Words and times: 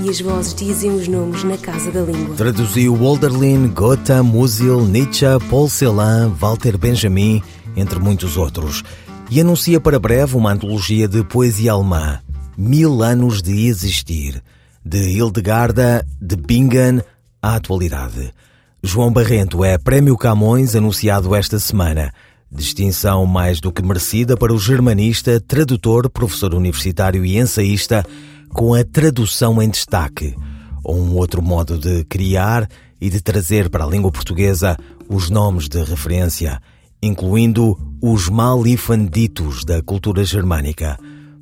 e 0.00 0.08
as 0.08 0.20
vozes 0.20 0.54
dizem 0.54 0.90
os 0.92 1.06
nomes 1.06 1.44
na 1.44 1.56
casa 1.58 1.90
da 1.90 2.00
língua. 2.00 2.34
Traduziu 2.36 2.94
Walderlin, 2.94 3.68
Goethe, 3.68 4.20
Musil, 4.22 4.82
Nietzsche, 4.86 5.26
Paul 5.50 5.68
Celan, 5.68 6.30
Walter 6.30 6.78
Benjamin, 6.78 7.42
entre 7.76 7.98
muitos 7.98 8.36
outros. 8.36 8.82
E 9.30 9.40
anuncia 9.40 9.80
para 9.80 9.98
breve 9.98 10.36
uma 10.36 10.52
antologia 10.52 11.06
de 11.06 11.22
poesia 11.24 11.72
alemã, 11.72 12.20
Mil 12.56 13.02
Anos 13.02 13.40
de 13.42 13.66
Existir, 13.66 14.42
de 14.84 14.98
Hildegarda 15.10 16.06
de 16.20 16.36
Bingen 16.36 17.00
à 17.40 17.56
atualidade. 17.56 18.32
João 18.82 19.12
Barrento 19.12 19.64
é 19.64 19.78
Prémio 19.78 20.16
Camões 20.16 20.74
anunciado 20.74 21.34
esta 21.34 21.58
semana. 21.58 22.12
Distinção 22.50 23.24
mais 23.24 23.60
do 23.60 23.72
que 23.72 23.82
merecida 23.82 24.36
para 24.36 24.52
o 24.52 24.58
germanista, 24.58 25.40
tradutor, 25.40 26.10
professor 26.10 26.54
universitário 26.54 27.24
e 27.24 27.38
ensaísta 27.38 28.04
com 28.52 28.74
a 28.74 28.84
tradução 28.84 29.60
em 29.62 29.68
destaque, 29.68 30.36
ou 30.84 30.96
um 30.96 31.16
outro 31.16 31.42
modo 31.42 31.78
de 31.78 32.04
criar 32.04 32.68
e 33.00 33.08
de 33.08 33.20
trazer 33.20 33.68
para 33.68 33.84
a 33.84 33.88
língua 33.88 34.10
portuguesa 34.12 34.76
os 35.08 35.30
nomes 35.30 35.68
de 35.68 35.82
referência, 35.82 36.60
incluindo 37.02 37.78
os 38.00 38.28
malifanditos 38.28 39.64
da 39.64 39.82
cultura 39.82 40.24
germânica. 40.24 40.98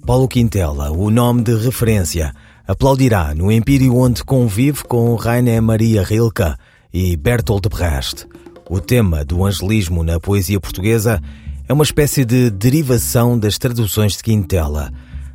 Paulo 0.07 0.27
Quintela, 0.27 0.91
o 0.91 1.11
nome 1.11 1.43
de 1.43 1.55
referência, 1.55 2.33
aplaudirá 2.67 3.35
no 3.35 3.51
Empírio 3.51 3.97
onde 3.97 4.25
convive 4.25 4.85
com 4.85 5.15
Rainer 5.17 5.63
Maria 5.63 6.03
Rilke 6.03 6.55
e 6.93 7.17
Bertolt 7.17 7.69
Brecht. 7.69 8.27
O 8.69 8.81
tema 8.81 9.25
do 9.25 9.45
angelismo 9.45 10.03
na 10.03 10.21
poesia 10.21 10.61
portuguesa 10.61 11.21
é 11.69 11.73
uma 11.73 11.85
espécie 11.85 12.25
de 12.25 12.51
derivação 12.51 13.39
das 13.39 13.59
traduções 13.59 14.17
de 14.17 14.23
Quintela, 14.23 14.93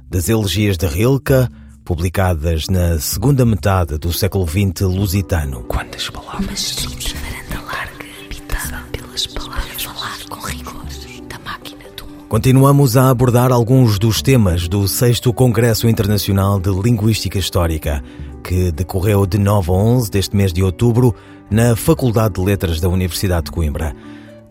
das 0.09 0.29
elegias 0.29 0.77
de 0.77 0.87
Rilke, 0.87 1.47
publicadas 1.85 2.67
na 2.67 2.99
segunda 2.99 3.45
metade 3.45 3.99
do 3.99 4.11
século 4.11 4.45
XX 4.47 4.81
lusitano. 4.81 5.63
Quantas 5.67 6.09
palavras? 6.09 6.75
varanda 7.13 7.63
larga, 7.67 8.05
habitada 8.25 8.83
pelas 8.91 9.27
palavras. 9.27 9.83
Falar 9.83 10.17
com 10.27 10.39
rigor 10.47 10.83
da 11.29 11.39
máquina 11.45 11.83
do 11.95 12.07
mundo. 12.07 12.25
Continuamos 12.27 12.97
a 12.97 13.09
abordar 13.11 13.51
alguns 13.51 13.99
dos 13.99 14.23
temas 14.23 14.67
do 14.67 14.87
6 14.87 15.19
Congresso 15.35 15.87
Internacional 15.87 16.59
de 16.59 16.71
Linguística 16.71 17.37
Histórica, 17.37 18.03
que 18.43 18.71
decorreu 18.71 19.27
de 19.27 19.37
9 19.37 19.69
a 19.69 19.73
11 19.73 20.09
deste 20.09 20.35
mês 20.35 20.51
de 20.51 20.63
outubro 20.63 21.13
na 21.51 21.75
Faculdade 21.75 22.33
de 22.33 22.41
Letras 22.41 22.81
da 22.81 22.89
Universidade 22.89 23.45
de 23.45 23.51
Coimbra. 23.51 23.95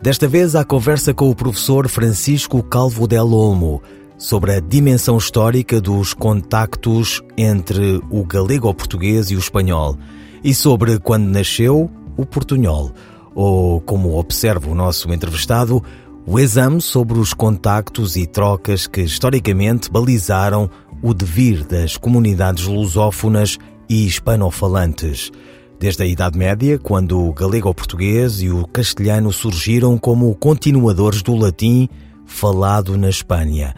Desta 0.01 0.25
vez, 0.25 0.55
a 0.55 0.63
conversa 0.63 1.13
com 1.13 1.29
o 1.29 1.35
professor 1.35 1.89
Francisco 1.89 2.63
Calvo 2.63 3.07
del 3.07 3.33
Olmo, 3.33 3.81
sobre 4.17 4.53
a 4.53 4.59
dimensão 4.59 5.17
histórica 5.17 5.81
dos 5.81 6.13
contactos 6.13 7.21
entre 7.37 8.01
o 8.09 8.23
galego-português 8.25 9.29
e 9.31 9.35
o 9.35 9.39
espanhol 9.39 9.97
e 10.43 10.53
sobre 10.53 10.99
quando 10.99 11.25
nasceu 11.25 11.89
o 12.15 12.25
portunhol, 12.25 12.91
ou, 13.33 13.81
como 13.81 14.17
observa 14.17 14.69
o 14.69 14.75
nosso 14.75 15.11
entrevistado, 15.11 15.83
o 16.25 16.39
exame 16.39 16.81
sobre 16.81 17.17
os 17.17 17.33
contactos 17.33 18.15
e 18.15 18.25
trocas 18.25 18.87
que 18.87 19.01
historicamente 19.01 19.91
balizaram 19.91 20.69
o 21.01 21.13
devir 21.13 21.65
das 21.65 21.97
comunidades 21.97 22.65
lusófonas 22.65 23.57
e 23.89 24.05
hispanofalantes. 24.05 25.31
Desde 25.79 26.03
a 26.03 26.05
Idade 26.05 26.37
Média, 26.37 26.79
quando 26.79 27.19
o 27.19 27.33
galego-português 27.33 28.41
e 28.41 28.49
o 28.49 28.65
castelhano 28.67 29.31
surgiram 29.33 29.97
como 29.97 30.33
continuadores 30.35 31.21
do 31.21 31.35
latim 31.35 31.89
falado 32.25 32.97
na 32.97 33.09
Espanha. 33.09 33.75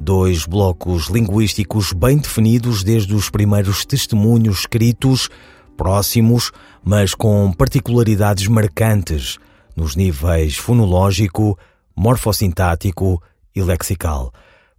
Dois 0.00 0.46
blocos 0.46 1.08
linguísticos 1.08 1.92
bem 1.92 2.18
definidos 2.18 2.82
desde 2.82 3.14
os 3.14 3.28
primeiros 3.28 3.84
testemunhos 3.84 4.60
escritos, 4.60 5.28
próximos, 5.76 6.52
mas 6.84 7.14
com 7.14 7.52
particularidades 7.52 8.46
marcantes 8.46 9.38
nos 9.76 9.96
níveis 9.96 10.56
fonológico, 10.56 11.58
morfossintático 11.96 13.22
e 13.54 13.62
lexical. 13.62 14.32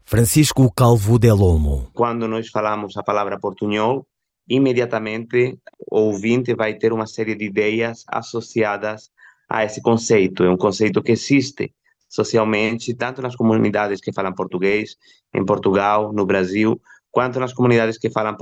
Francisco 0.06 0.72
Calvo 0.74 1.20
del 1.20 1.42
Olmo. 1.42 1.90
Quando 1.94 2.28
nós 2.28 2.50
falamos 2.50 2.98
a 2.98 3.04
palavra 3.04 3.38
portunhol, 3.40 4.08
imediatamente 4.48 5.60
o 5.92 6.00
ouvinte 6.00 6.56
vai 6.56 6.74
ter 6.74 6.92
uma 6.92 7.06
série 7.06 7.36
de 7.36 7.46
ideias 7.46 8.04
associadas 8.08 9.12
a 9.48 9.64
esse 9.64 9.82
conceito. 9.82 10.44
É 10.44 10.50
um 10.50 10.58
conceito 10.58 11.04
que 11.04 11.12
existe 11.12 11.74
socialmente, 12.10 12.94
tanto 12.94 13.22
nas 13.22 13.36
comunidades 13.36 14.02
que 14.02 14.12
falam 14.12 14.34
português, 14.34 14.98
em 15.34 15.46
Portugal, 15.46 16.12
no 16.12 16.26
Brasil, 16.26 16.82
quanto 17.12 17.40
nas 17.40 17.54
comunidades 17.54 17.98
que 17.98 18.10
falam 18.10 18.36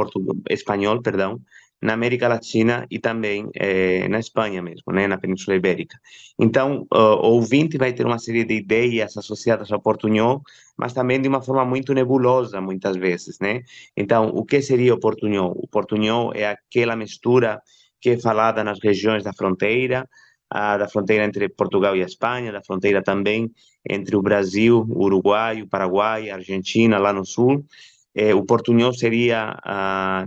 espanhol, 0.50 1.02
perdão, 1.02 1.40
na 1.82 1.94
América 1.94 2.28
Latina 2.28 2.88
e 2.90 2.98
também 2.98 3.48
eh, 3.54 4.08
na 4.08 4.20
Espanha 4.20 4.62
mesmo, 4.62 4.92
né, 4.92 5.06
na 5.06 5.18
Península 5.18 5.56
Ibérica. 5.56 6.00
Então, 6.40 6.88
o 6.92 7.28
ouvinte 7.36 7.78
vai 7.78 7.94
ter 7.94 8.06
uma 8.06 8.18
série 8.18 8.44
de 8.44 8.56
ideias 8.56 9.16
associadas 9.16 9.72
ao 9.72 9.80
portunhol, 9.80 10.42
mas 10.76 10.94
também 10.94 11.22
de 11.22 11.28
uma 11.28 11.42
forma 11.42 11.64
muito 11.66 11.94
nebulosa, 11.94 12.60
muitas 12.60 12.98
vezes, 12.98 13.38
né? 13.40 13.62
Então, 13.96 14.30
o 14.30 14.44
que 14.44 14.62
seria 14.62 14.96
o 14.96 15.00
portunhol? 15.00 15.54
O 15.56 15.68
portunhol 15.68 16.32
é 16.34 16.48
aquela 16.48 16.96
mistura 16.96 17.62
que 18.02 18.12
é 18.12 18.20
falada 18.20 18.64
nas 18.64 18.80
regiões 18.82 19.24
da 19.24 19.34
fronteira, 19.34 20.08
a, 20.50 20.78
da 20.78 20.88
fronteira 20.88 21.26
entre 21.26 21.50
Portugal 21.50 21.96
e 21.96 22.02
Espanha, 22.02 22.52
da 22.52 22.62
fronteira 22.62 23.02
também 23.02 23.52
entre 23.88 24.16
o 24.16 24.22
Brasil, 24.22 24.86
o 24.90 25.06
Uruguai, 25.06 25.62
o 25.62 25.68
Paraguai, 25.68 26.30
a 26.30 26.36
Argentina, 26.36 26.98
lá 26.98 27.14
no 27.14 27.26
sul. 27.26 27.66
É, 28.16 28.34
o 28.34 28.44
portunhol 28.44 28.94
seria 28.94 29.56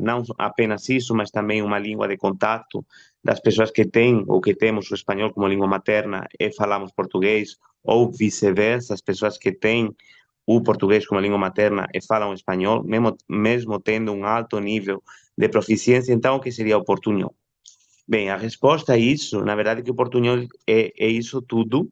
não 0.01 0.23
apenas 0.39 0.89
isso, 0.89 1.13
mas 1.13 1.31
também 1.31 1.61
uma 1.61 1.79
língua 1.79 2.07
de 2.07 2.17
contato 2.17 2.85
das 3.23 3.41
pessoas 3.41 3.71
que 3.71 3.85
têm 3.85 4.25
ou 4.29 4.41
que 4.41 4.55
temos 4.55 4.91
o 4.91 4.95
espanhol 4.95 5.33
como 5.33 5.49
língua 5.49 5.67
materna 5.67 6.27
e 6.39 6.53
falamos 6.53 6.93
português, 6.93 7.57
ou 7.83 8.11
vice-versa, 8.11 8.95
as 8.95 9.01
pessoas 9.01 9.37
que 9.37 9.53
têm 9.53 9.91
o 10.47 10.63
português 10.63 11.07
como 11.07 11.21
língua 11.21 11.39
materna 11.39 11.87
e 11.93 12.01
falam 12.01 12.33
espanhol, 12.33 12.83
mesmo, 12.85 13.17
mesmo 13.29 13.81
tendo 13.81 14.13
um 14.13 14.25
alto 14.25 14.59
nível 14.61 15.03
de 15.37 15.49
proficiência, 15.49 16.13
então 16.13 16.37
o 16.37 16.41
que 16.41 16.53
seria 16.53 16.79
o 16.79 16.85
portunhol? 16.85 17.35
Bem, 18.11 18.29
a 18.29 18.37
resposta 18.37 18.95
a 18.95 18.99
isso, 18.99 19.45
na 19.45 19.55
verdade, 19.55 19.85
que 19.85 19.91
o 19.93 19.95
portunhol 19.95 20.41
é, 20.67 20.93
é 20.99 21.07
isso 21.07 21.41
tudo, 21.41 21.89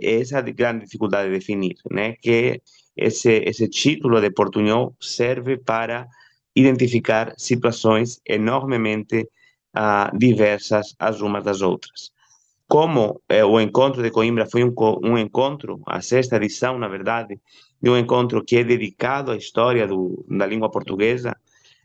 essa 0.00 0.36
é 0.36 0.38
a 0.38 0.40
grande 0.40 0.86
dificuldade 0.86 1.28
de 1.28 1.38
definir, 1.38 1.76
né? 1.90 2.14
Que 2.14 2.62
esse, 2.96 3.30
esse 3.44 3.68
título 3.68 4.22
de 4.22 4.30
portunhol 4.30 4.96
serve 4.98 5.58
para 5.58 6.08
identificar 6.56 7.34
situações 7.36 8.22
enormemente 8.26 9.28
uh, 9.76 10.16
diversas 10.16 10.94
as 10.98 11.20
umas 11.20 11.44
das 11.44 11.60
outras. 11.60 12.10
Como 12.66 13.20
eh, 13.28 13.44
o 13.44 13.60
encontro 13.60 14.02
de 14.02 14.10
Coimbra 14.10 14.46
foi 14.46 14.64
um, 14.64 14.72
um 15.04 15.18
encontro, 15.18 15.82
a 15.86 16.00
sexta 16.00 16.36
edição, 16.36 16.78
na 16.78 16.88
verdade, 16.88 17.38
de 17.82 17.90
um 17.90 17.98
encontro 17.98 18.42
que 18.42 18.56
é 18.56 18.64
dedicado 18.64 19.30
à 19.30 19.36
história 19.36 19.86
do, 19.86 20.24
da 20.26 20.46
língua 20.46 20.70
portuguesa, 20.70 21.36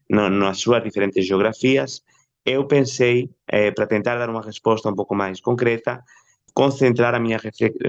no, 0.09 0.29
nas 0.29 0.59
suas 0.59 0.81
diferentes 0.81 1.27
geografias, 1.27 2.01
eu 2.45 2.66
pensei, 2.67 3.29
eh, 3.47 3.72
para 3.72 3.88
tentar 3.88 4.17
dar 4.17 4.29
uma 4.29 4.41
resposta 4.41 4.89
um 4.89 4.95
pouco 4.95 5.16
mais 5.16 5.41
concreta, 5.41 6.03
concentrar 6.53 7.14
a 7.16 7.19
minha 7.19 7.40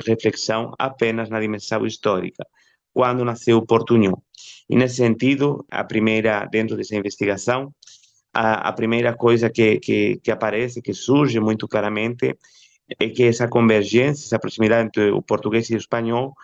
reflexão 0.05 0.73
apenas 0.79 1.29
na 1.29 1.39
dimensão 1.41 1.87
histórica, 1.87 2.45
quando 2.93 3.25
nasceu 3.25 3.65
Portunhol. 3.65 4.23
E 4.69 4.75
nesse 4.75 4.97
sentido, 4.97 5.65
a 5.71 5.85
primeira, 5.85 6.47
dentro 6.47 6.77
dessa 6.77 6.97
investigação, 6.97 7.73
a, 8.33 8.69
a 8.69 8.73
primeira 8.73 9.15
coisa 9.15 9.49
que, 9.49 9.79
que, 9.79 10.19
que, 10.23 10.31
aparece, 10.31 10.83
que 10.83 10.93
surge 10.93 11.39
muito 11.39 11.69
claramente, 11.69 12.37
é 12.99 13.09
que 13.09 13.25
essa 13.25 13.47
convergência, 13.49 14.27
essa 14.27 14.39
proximidade 14.39 14.87
entre 14.87 15.11
o 15.11 15.23
português 15.23 15.69
e 15.71 15.75
o 15.75 15.79
espanhol 15.79 16.35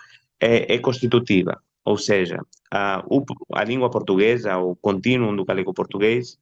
é, 0.40 0.74
é 0.74 0.78
constitutiva. 0.78 1.60
Ou 1.84 1.96
seja, 1.96 2.38
a, 2.70 3.04
a 3.52 3.64
língua 3.64 3.90
portuguesa, 3.90 4.56
o 4.58 4.76
contínuo 4.76 5.34
do 5.36 5.44
galego-português, 5.44 6.38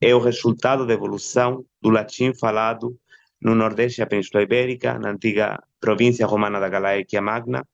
é 0.00 0.14
o 0.14 0.18
resultado 0.18 0.86
da 0.86 0.94
evolução 0.94 1.64
do 1.80 1.90
latim 1.90 2.34
falado 2.34 2.96
no 3.40 3.54
Nordeste 3.54 4.00
da 4.00 4.06
Península 4.06 4.42
Ibérica, 4.42 4.98
na 4.98 5.10
antiga 5.10 5.62
província 5.80 6.26
romana 6.26 6.58
da 6.58 6.68
Galáecia 6.68 7.20
Magna, 7.20 7.66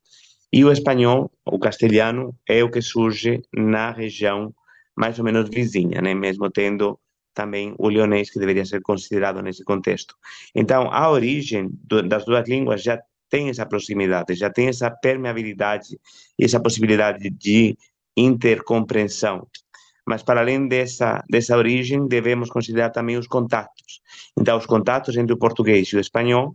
e 0.52 0.64
o 0.64 0.70
espanhol, 0.70 1.30
o 1.46 1.58
castelhano, 1.58 2.36
é 2.46 2.62
o 2.62 2.70
que 2.70 2.82
surge 2.82 3.40
na 3.54 3.90
região 3.90 4.54
mais 4.94 5.19
ou 5.19 5.24
menos 5.24 5.48
vizinha, 5.48 6.02
né? 6.02 6.14
mesmo 6.14 6.50
tendo 6.50 6.98
também 7.32 7.74
o 7.78 7.88
leonês, 7.88 8.30
que 8.30 8.38
deveria 8.38 8.64
ser 8.64 8.82
considerado 8.82 9.40
nesse 9.40 9.64
contexto. 9.64 10.14
Então, 10.54 10.92
a 10.92 11.10
origem 11.10 11.70
do, 11.72 12.02
das 12.02 12.26
duas 12.26 12.46
línguas 12.46 12.82
já 12.82 13.00
tem 13.30 13.48
essa 13.48 13.64
proximidade, 13.64 14.34
já 14.34 14.50
tem 14.50 14.68
essa 14.68 14.90
permeabilidade 14.90 15.98
essa 16.38 16.60
possibilidade 16.60 17.30
de 17.30 17.75
intercompreensão. 18.14 19.48
Mas, 20.06 20.22
para 20.22 20.40
além 20.40 20.66
dessa, 20.66 21.22
dessa 21.31 21.56
origem, 21.56 22.08
devemos 22.08 22.50
considerar 22.50 22.90
também 22.90 23.16
os 23.16 23.26
contatos. 23.26 24.00
Então, 24.38 24.58
os 24.58 24.66
contatos 24.66 25.16
entre 25.16 25.32
o 25.32 25.38
português 25.38 25.88
e 25.88 25.96
o 25.96 26.00
espanhol 26.00 26.54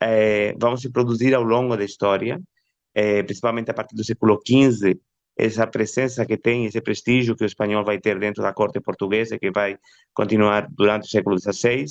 eh, 0.00 0.54
vão 0.58 0.76
se 0.76 0.90
produzir 0.90 1.34
ao 1.34 1.42
longo 1.42 1.76
da 1.76 1.84
história, 1.84 2.40
eh, 2.94 3.22
principalmente 3.22 3.70
a 3.70 3.74
partir 3.74 3.94
do 3.94 4.04
século 4.04 4.40
XV, 4.46 4.98
essa 5.36 5.66
presença 5.66 6.24
que 6.24 6.38
tem, 6.38 6.64
esse 6.64 6.80
prestígio 6.80 7.36
que 7.36 7.44
o 7.44 7.46
espanhol 7.46 7.84
vai 7.84 7.98
ter 7.98 8.18
dentro 8.18 8.42
da 8.42 8.54
corte 8.54 8.80
portuguesa, 8.80 9.38
que 9.38 9.50
vai 9.50 9.76
continuar 10.14 10.66
durante 10.70 11.04
o 11.06 11.10
século 11.10 11.38
XVI, 11.38 11.84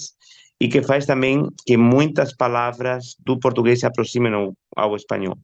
e 0.59 0.67
que 0.67 0.81
faz 0.81 1.05
também 1.05 1.47
que 1.65 1.77
muitas 1.77 2.35
palavras 2.35 3.15
do 3.19 3.39
português 3.39 3.79
se 3.79 3.85
aproximem 3.85 4.33
ao, 4.33 4.53
ao 4.75 4.95
espanhol. 4.95 5.37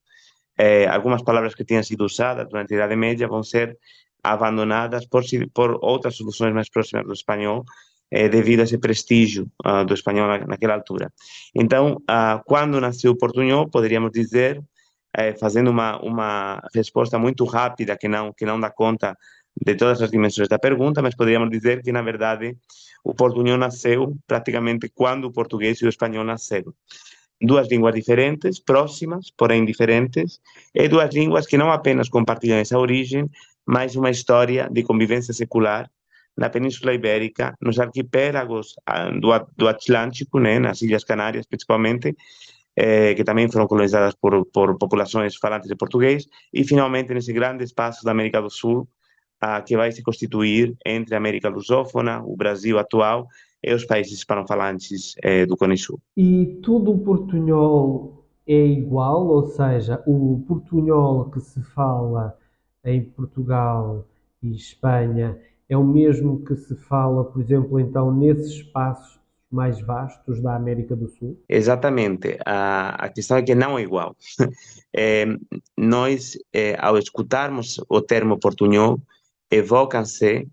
É, 0.58 0.88
algumas 0.88 1.22
palavras 1.22 1.54
que 1.54 1.66
tinham 1.66 1.84
sido 1.84 2.06
usadas 2.06 2.48
durante 2.50 2.74
a 2.74 2.78
Idade 2.78 2.96
Média 2.96 3.28
vão 3.28 3.44
ser 3.44 3.78
abandonadas 4.24 5.06
por, 5.06 5.24
por 5.54 5.78
outras 5.82 6.16
soluções 6.16 6.54
mais 6.54 6.70
próximas 6.70 7.06
do 7.06 7.14
espanhol, 7.14 7.66
é, 8.12 8.28
devido 8.28 8.60
a 8.60 8.64
esse 8.64 8.78
prestígio 8.78 9.50
uh, 9.66 9.86
do 9.86 9.94
espanhol 9.94 10.28
na, 10.28 10.40
naquela 10.46 10.74
altura. 10.74 11.12
Então, 11.56 11.94
uh, 11.94 12.42
quando 12.46 12.82
nasceu 12.82 13.14
o 13.14 13.18
portunhol, 13.18 13.70
poderíamos 13.70 14.12
dizer 14.12 14.62
é, 15.14 15.34
fazendo 15.34 15.70
uma, 15.70 15.98
uma 16.02 16.62
resposta 16.74 17.18
muito 17.18 17.46
rápida, 17.46 17.98
que 17.98 18.08
não, 18.08 18.34
que 18.34 18.46
não 18.46 18.60
dá 18.60 18.70
conta 18.70 19.18
de 19.60 19.76
todas 19.76 20.02
as 20.02 20.10
dimensões 20.10 20.48
da 20.48 20.58
pergunta, 20.58 21.02
mas 21.02 21.16
poderíamos 21.16 21.50
dizer 21.50 21.82
que, 21.82 21.92
na 21.92 22.02
verdade, 22.02 22.56
o 23.04 23.14
portunhol 23.14 23.58
nasceu 23.58 24.16
praticamente 24.26 24.90
quando 24.90 25.26
o 25.26 25.32
português 25.32 25.80
e 25.80 25.86
o 25.86 25.90
espanhol 25.90 26.24
nasceram. 26.24 26.74
Duas 27.42 27.68
línguas 27.68 27.96
diferentes, 27.96 28.60
próximas, 28.60 29.32
porém 29.36 29.66
diferentes, 29.66 30.40
e 30.74 30.88
duas 30.88 31.14
línguas 31.14 31.48
que 31.48 31.58
não 31.58 31.72
apenas 31.72 32.08
compartilham 32.08 32.58
essa 32.58 32.78
origem, 32.78 33.30
mas 33.72 33.96
uma 33.96 34.10
história 34.10 34.68
de 34.70 34.84
convivência 34.84 35.34
secular 35.34 35.90
na 36.38 36.50
Península 36.50 36.94
Ibérica, 36.94 37.56
nos 37.62 37.80
arquipélagos 37.80 38.76
ah, 38.86 39.10
do, 39.10 39.30
do 39.56 39.68
Atlântico, 39.70 40.40
né, 40.40 40.60
nas 40.60 40.82
Ilhas 40.82 41.06
Canárias 41.06 41.46
principalmente, 41.46 42.14
eh, 42.76 43.14
que 43.14 43.24
também 43.24 43.50
foram 43.50 43.68
colonizadas 43.68 44.14
por, 44.14 44.46
por 44.48 44.78
populações 44.78 45.38
falantes 45.38 45.70
de 45.70 45.76
português, 45.78 46.28
e 46.54 46.66
finalmente 46.66 47.14
nesse 47.14 47.32
grande 47.32 47.64
espaço 47.64 48.04
da 48.04 48.12
América 48.12 48.42
do 48.42 48.50
Sul, 48.50 48.86
ah, 49.40 49.62
que 49.62 49.78
vai 49.78 49.90
se 49.94 50.04
constituir 50.04 50.76
entre 50.86 51.16
a 51.16 51.18
América 51.18 51.48
lusófona, 51.48 52.22
o 52.26 52.36
Brasil 52.36 52.78
atual 52.78 53.26
e 53.64 53.74
os 53.74 53.86
países 53.86 54.12
hispanofalantes 54.12 55.16
eh, 55.24 55.46
do 55.46 55.56
Cone 55.56 55.78
Sul. 55.78 55.98
E 56.18 56.60
tudo 56.62 56.92
o 56.92 57.00
portunhol 57.00 58.26
é 58.46 58.66
igual, 58.66 59.28
ou 59.28 59.46
seja, 59.46 60.04
o 60.06 60.44
portunhol 60.46 61.30
que 61.32 61.40
se 61.40 61.62
fala 61.64 62.41
em 62.83 63.04
Portugal 63.04 64.06
e 64.42 64.56
Espanha 64.56 65.38
é 65.69 65.78
o 65.78 65.83
mesmo 65.83 66.44
que 66.44 66.56
se 66.56 66.75
fala, 66.75 67.24
por 67.24 67.42
exemplo, 67.42 67.80
então 67.80 68.13
nesses 68.13 68.51
espaços 68.51 69.19
mais 69.50 69.81
vastos 69.81 70.42
da 70.42 70.56
América 70.56 70.95
do 70.95 71.10
Sul? 71.10 71.42
Exatamente. 71.48 72.38
A, 72.45 73.06
a 73.06 73.10
questão 73.10 73.38
é 73.38 73.42
que 73.42 73.54
não 73.54 73.78
é 73.78 73.81
igual. 73.81 74.16
É, 74.94 75.25
nós, 75.78 76.38
é, 76.51 76.75
ao 76.78 76.98
escutarmos 76.98 77.80
o 77.88 78.01
termo 78.01 78.38
portunhol, 78.38 79.00
evocam-se 79.50 80.50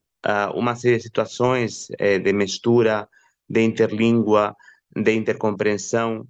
uma 0.55 0.77
série 0.77 0.99
de 0.99 1.03
situações 1.03 1.89
é, 1.99 2.21
de 2.21 2.33
mistura, 2.33 3.09
de 3.51 3.63
interlíngua, 3.63 4.55
de 4.95 5.13
intercompreensão, 5.13 6.25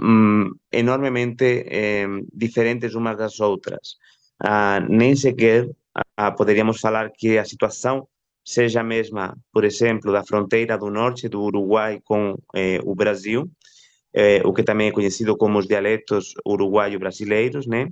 um, 0.00 0.50
enormemente 0.72 1.64
é, 1.68 2.06
diferentes 2.32 2.94
umas 2.94 3.18
das 3.18 3.38
outras. 3.38 3.96
Nem 4.88 5.14
sequer 5.14 5.68
poderíamos 6.36 6.80
falar 6.80 7.10
que 7.10 7.38
a 7.38 7.44
situação 7.44 8.08
seja 8.44 8.80
a 8.80 8.84
mesma, 8.84 9.36
por 9.52 9.64
exemplo, 9.64 10.12
da 10.12 10.24
fronteira 10.24 10.76
do 10.76 10.90
norte 10.90 11.28
do 11.28 11.42
Uruguai 11.42 12.00
com 12.04 12.36
eh, 12.54 12.80
o 12.82 12.94
Brasil, 12.94 13.48
eh, 14.12 14.42
o 14.44 14.52
que 14.52 14.64
também 14.64 14.88
é 14.88 14.92
conhecido 14.92 15.36
como 15.36 15.58
os 15.58 15.66
dialetos 15.66 16.34
uruguaio-brasileiros, 16.44 17.66
né? 17.66 17.88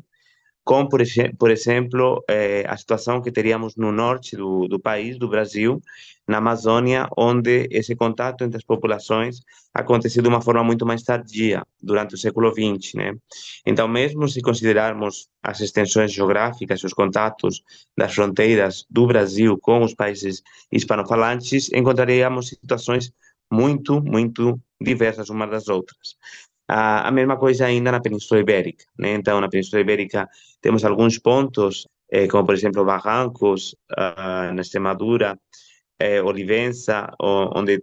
Com, 0.64 0.86
por, 0.86 1.00
por 1.38 1.50
exemplo, 1.50 2.24
eh, 2.28 2.64
a 2.66 2.76
situação 2.76 3.20
que 3.20 3.32
teríamos 3.32 3.76
no 3.76 3.90
norte 3.90 4.36
do, 4.36 4.68
do 4.68 4.78
país, 4.78 5.18
do 5.18 5.28
Brasil, 5.28 5.80
na 6.28 6.38
Amazônia, 6.38 7.08
onde 7.16 7.66
esse 7.70 7.96
contato 7.96 8.44
entre 8.44 8.58
as 8.58 8.64
populações 8.64 9.40
aconteceu 9.74 10.22
de 10.22 10.28
uma 10.28 10.40
forma 10.40 10.62
muito 10.62 10.86
mais 10.86 11.02
tardia, 11.02 11.62
durante 11.82 12.14
o 12.14 12.18
século 12.18 12.52
XX. 12.52 12.94
Né? 12.94 13.14
Então, 13.66 13.88
mesmo 13.88 14.28
se 14.28 14.40
considerarmos 14.40 15.28
as 15.42 15.60
extensões 15.60 16.12
geográficas, 16.12 16.84
os 16.84 16.92
contatos 16.92 17.62
das 17.96 18.14
fronteiras 18.14 18.84
do 18.88 19.06
Brasil 19.06 19.58
com 19.58 19.82
os 19.82 19.94
países 19.94 20.42
hispanofalantes, 20.70 21.70
encontraríamos 21.72 22.48
situações 22.48 23.12
muito, 23.50 24.00
muito 24.00 24.60
diversas 24.80 25.28
umas 25.30 25.50
das 25.50 25.68
outras. 25.68 26.16
A, 26.70 27.08
a 27.08 27.10
mesma 27.10 27.36
coisa 27.36 27.66
ainda 27.66 27.90
na 27.90 28.00
Península 28.00 28.40
Ibérica. 28.40 28.84
Né? 28.98 29.14
Então, 29.14 29.40
na 29.40 29.48
Península 29.48 29.80
Ibérica 29.80 30.28
temos 30.60 30.84
alguns 30.84 31.18
pontos, 31.18 31.86
eh, 32.10 32.28
como 32.28 32.46
por 32.46 32.54
exemplo 32.54 32.84
Barrancos, 32.84 33.74
uh, 33.98 34.52
na 34.54 34.60
Extremadura, 34.60 35.38
eh, 36.00 36.22
Olivença, 36.22 37.12
onde 37.20 37.82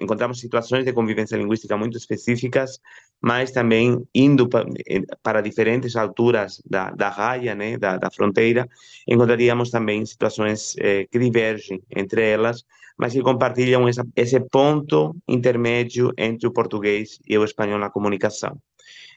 encontramos 0.00 0.38
situações 0.38 0.84
de 0.84 0.92
convivência 0.92 1.36
linguística 1.36 1.76
muito 1.76 1.96
específicas, 1.96 2.78
mas 3.20 3.50
também 3.52 4.06
indo 4.14 4.46
eh, 4.86 5.00
para 5.22 5.40
diferentes 5.40 5.96
alturas 5.96 6.62
da, 6.68 6.90
da 6.90 7.08
raia, 7.08 7.54
né, 7.54 7.78
da, 7.78 7.96
da 7.96 8.10
fronteira, 8.10 8.68
encontraríamos 9.08 9.70
também 9.70 10.04
situações 10.04 10.76
eh, 10.78 11.06
que 11.10 11.18
divergem 11.18 11.82
entre 11.90 12.22
elas, 12.22 12.64
mas 12.96 13.12
que 13.12 13.22
compartilham 13.22 13.88
essa, 13.88 14.06
esse 14.14 14.40
ponto 14.40 15.14
intermédio 15.28 16.12
entre 16.16 16.46
o 16.46 16.52
português 16.52 17.18
e 17.28 17.36
o 17.36 17.44
espanhol 17.44 17.78
na 17.78 17.90
comunicação. 17.90 18.56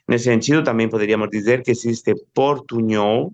Nesse 0.08 0.26
sentido, 0.26 0.64
também 0.64 0.90
poderíamos 0.90 1.30
dizer 1.30 1.62
que 1.64 1.72
existe 1.72 2.16
portunhol 2.34 3.34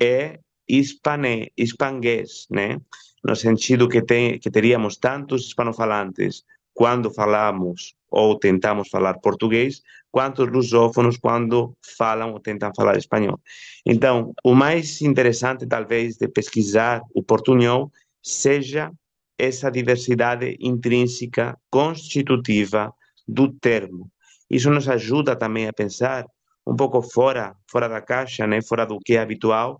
e 0.00 0.38
hispane, 0.68 1.52
hispanguês, 1.56 2.46
né? 2.50 2.78
no 3.26 3.34
sentido 3.34 3.88
que, 3.88 4.02
tem, 4.02 4.38
que 4.38 4.50
teríamos 4.50 4.96
tantos 4.96 5.46
hispanofalantes 5.46 6.44
quando 6.72 7.10
falamos 7.10 7.94
ou 8.08 8.38
tentamos 8.38 8.88
falar 8.88 9.14
português, 9.18 9.82
quanto 10.10 10.44
lusófonos 10.44 11.16
quando 11.18 11.76
falam 11.98 12.32
ou 12.32 12.40
tentam 12.40 12.72
falar 12.74 12.96
espanhol. 12.96 13.40
Então, 13.84 14.32
o 14.44 14.54
mais 14.54 15.02
interessante, 15.02 15.66
talvez, 15.66 16.16
de 16.16 16.28
pesquisar 16.28 17.02
o 17.14 17.22
portunhol 17.22 17.90
seja 18.22 18.92
essa 19.38 19.70
diversidade 19.70 20.56
intrínseca 20.60 21.58
constitutiva 21.70 22.92
do 23.26 23.52
termo. 23.52 24.10
Isso 24.50 24.70
nos 24.70 24.88
ajuda 24.88 25.36
também 25.36 25.66
a 25.66 25.72
pensar 25.72 26.24
um 26.66 26.74
pouco 26.74 27.02
fora, 27.02 27.54
fora 27.70 27.88
da 27.88 28.00
caixa, 28.00 28.46
né? 28.46 28.60
fora 28.62 28.84
do 28.84 28.98
que 28.98 29.14
é 29.14 29.20
habitual, 29.20 29.78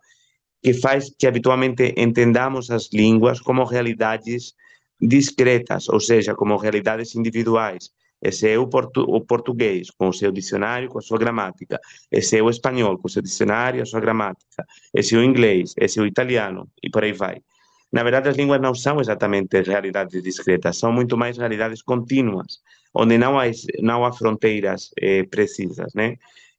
que 0.62 0.74
faz 0.74 1.10
que 1.18 1.26
habitualmente 1.26 1.94
entendamos 1.96 2.70
as 2.70 2.88
línguas 2.92 3.40
como 3.40 3.64
realidades 3.64 4.54
discretas, 5.00 5.88
ou 5.88 6.00
seja, 6.00 6.34
como 6.34 6.56
realidades 6.56 7.14
individuais. 7.14 7.90
Esse 8.22 8.48
é 8.48 8.58
o, 8.58 8.66
portu 8.66 9.02
o 9.02 9.20
português, 9.20 9.90
com 9.90 10.08
o 10.08 10.12
seu 10.12 10.32
dicionário, 10.32 10.88
com 10.88 10.98
a 10.98 11.02
sua 11.02 11.18
gramática. 11.18 11.78
Esse 12.10 12.38
é 12.38 12.42
o 12.42 12.48
espanhol, 12.48 12.98
com 12.98 13.06
o 13.06 13.10
seu 13.10 13.22
dicionário, 13.22 13.82
a 13.82 13.86
sua 13.86 14.00
gramática. 14.00 14.64
Esse 14.94 15.14
é 15.14 15.18
o 15.18 15.22
inglês, 15.22 15.74
esse 15.76 15.98
é 15.98 16.02
o 16.02 16.06
italiano, 16.06 16.68
e 16.82 16.88
por 16.88 17.04
aí 17.04 17.12
vai. 17.12 17.42
Na 17.92 18.02
verdade, 18.02 18.28
as 18.28 18.36
línguas 18.36 18.60
não 18.60 18.74
são 18.74 19.00
exatamente 19.00 19.60
realidades 19.62 20.22
discretas, 20.22 20.78
são 20.78 20.92
muito 20.92 21.16
mais 21.16 21.38
realidades 21.38 21.82
contínuas, 21.82 22.58
onde 22.94 23.16
não 23.16 23.38
há, 23.38 23.44
não 23.80 24.04
há 24.04 24.12
fronteiras 24.12 24.90
eh, 25.00 25.24
precisas, 25.24 25.92
né? 25.94 26.16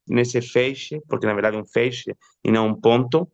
Nesse 0.08 0.40
feixe, 0.40 1.00
porque 1.06 1.26
na 1.26 1.34
verdade 1.34 1.56
é 1.56 1.60
um 1.60 1.66
feixe 1.66 2.14
e 2.42 2.50
não 2.50 2.68
um 2.68 2.74
ponto, 2.74 3.28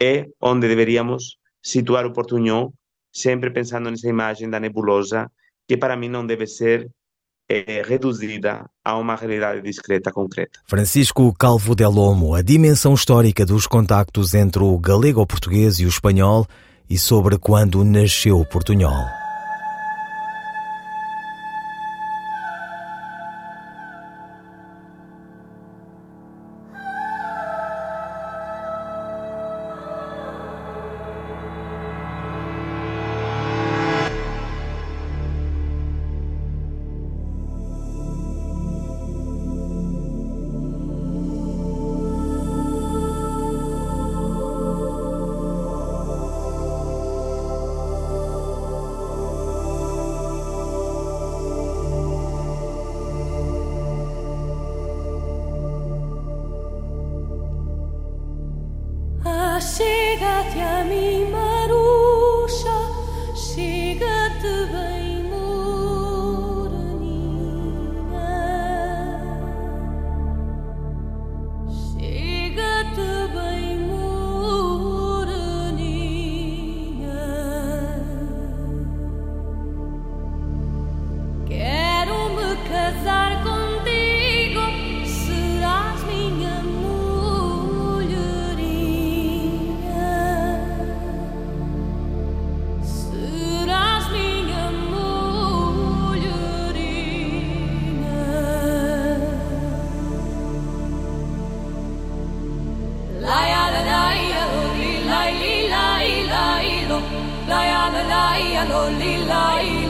é 0.00 0.26
onde 0.40 0.68
deveríamos 0.68 1.38
situar 1.62 2.06
o 2.06 2.12
portunhol, 2.12 2.72
sempre 3.12 3.50
pensando 3.50 3.90
nessa 3.90 4.08
imagem 4.08 4.48
da 4.48 4.60
nebulosa, 4.60 5.30
que 5.66 5.76
para 5.76 5.96
mim 5.96 6.08
não 6.08 6.24
deve 6.24 6.46
ser 6.46 6.88
é 7.52 7.82
reduzida 7.82 8.70
a 8.84 8.96
uma 8.96 9.16
realidade 9.16 9.60
discreta 9.60 10.12
concreta. 10.12 10.60
Francisco 10.68 11.34
Calvo 11.36 11.74
Del 11.74 11.90
Lomo, 11.90 12.32
a 12.32 12.42
dimensão 12.42 12.94
histórica 12.94 13.44
dos 13.44 13.66
contactos 13.66 14.34
entre 14.34 14.62
o 14.62 14.78
galego-português 14.78 15.80
e 15.80 15.84
o 15.84 15.88
espanhol 15.88 16.46
e 16.90 16.98
sobre 16.98 17.38
quando 17.38 17.84
nasceu 17.84 18.44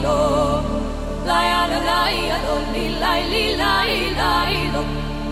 lo 0.03 0.19
la 1.27 1.39
ya 1.49 1.61
la 1.71 1.79
la 1.89 1.99
ya 2.27 2.37
lo 2.45 2.55
li 2.73 2.85
la 3.01 3.13
li 3.31 3.45
la 3.61 3.73
la 4.19 4.33
lo. 4.73 4.81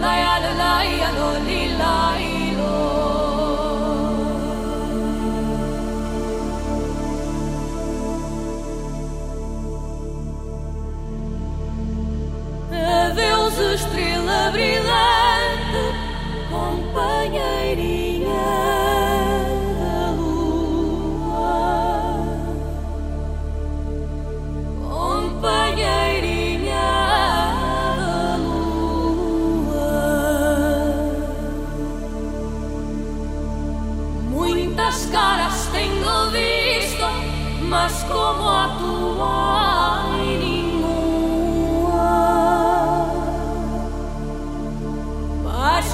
La 0.01 0.11
ya 0.23 0.35
la 0.43 0.51
la 0.61 0.73
ya 0.99 1.09
lo 1.17 1.29
li 1.47 1.61
la 1.79 2.38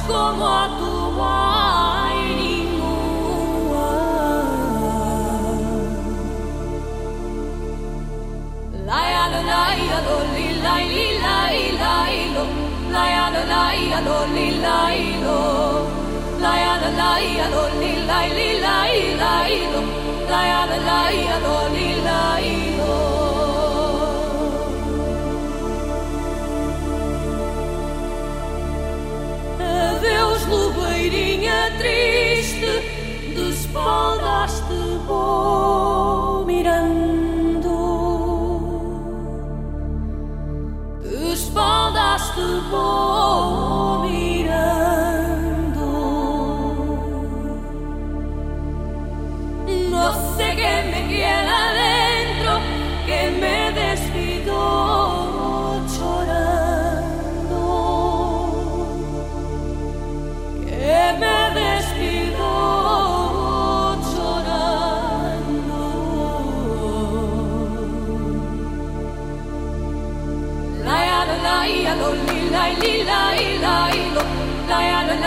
como 0.07 0.45
a 0.45 0.67
tu 0.77 0.95
Laia 8.85 9.23
lo 9.31 9.39
laia 9.51 9.97
lo 10.05 10.17
li 10.33 10.47
lai 10.65 10.85
li 10.93 11.07
lai 11.25 11.59
lai 11.81 12.17
lo 12.35 12.43
Laia 12.95 13.25
lo 13.33 13.41
laia 13.53 13.99
lo 14.07 14.17
li 14.35 14.47
lai 14.65 14.99
lo 15.23 15.39
Laia 16.43 16.73
lo 16.81 16.89
laia 20.89 22.34
triste, 31.85 32.73
de 33.35 33.49
espaldas 33.49 34.63
te 34.67 34.97
vou 35.07 36.45
mirando. 36.45 37.75
De 41.03 41.33
espaldas 41.33 42.29
te 42.35 42.47
vou 42.71 43.94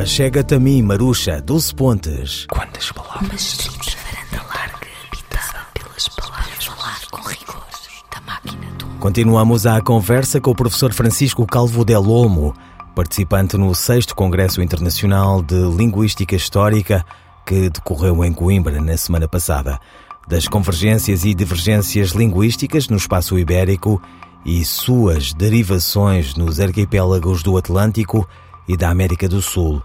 Achega-te 0.00 0.54
a 0.54 0.58
mim, 0.58 0.80
Maruxa, 0.80 1.42
Dulce 1.42 1.74
Pontes. 1.74 2.46
Quantas 2.50 2.90
palavras? 2.90 3.68
Uma 3.68 3.84
varanda 3.84 4.48
larga, 4.48 4.86
habitada 5.06 5.66
pelas 5.74 6.08
palavras. 6.08 6.64
Falar 6.64 7.00
com 7.10 7.28
rigor 7.28 7.66
da 8.10 8.20
máquina 8.22 8.66
do 8.78 8.86
Continuamos 8.98 9.66
a 9.66 9.78
conversa 9.82 10.40
com 10.40 10.52
o 10.52 10.54
professor 10.54 10.94
Francisco 10.94 11.44
Calvo 11.44 11.84
Del 11.84 12.08
Olmo, 12.08 12.54
participante 12.94 13.58
no 13.58 13.74
6 13.74 14.06
Congresso 14.14 14.62
Internacional 14.62 15.42
de 15.42 15.56
Linguística 15.76 16.34
Histórica 16.34 17.04
que 17.44 17.68
decorreu 17.68 18.24
em 18.24 18.32
Coimbra 18.32 18.80
na 18.80 18.96
semana 18.96 19.28
passada. 19.28 19.78
Das 20.26 20.48
convergências 20.48 21.26
e 21.26 21.34
divergências 21.34 22.12
linguísticas 22.12 22.88
no 22.88 22.96
espaço 22.96 23.38
ibérico 23.38 24.00
e 24.46 24.64
suas 24.64 25.34
derivações 25.34 26.36
nos 26.36 26.58
arquipélagos 26.58 27.42
do 27.42 27.58
Atlântico 27.58 28.26
e 28.70 28.76
da 28.76 28.88
América 28.88 29.28
do 29.28 29.42
Sul, 29.42 29.82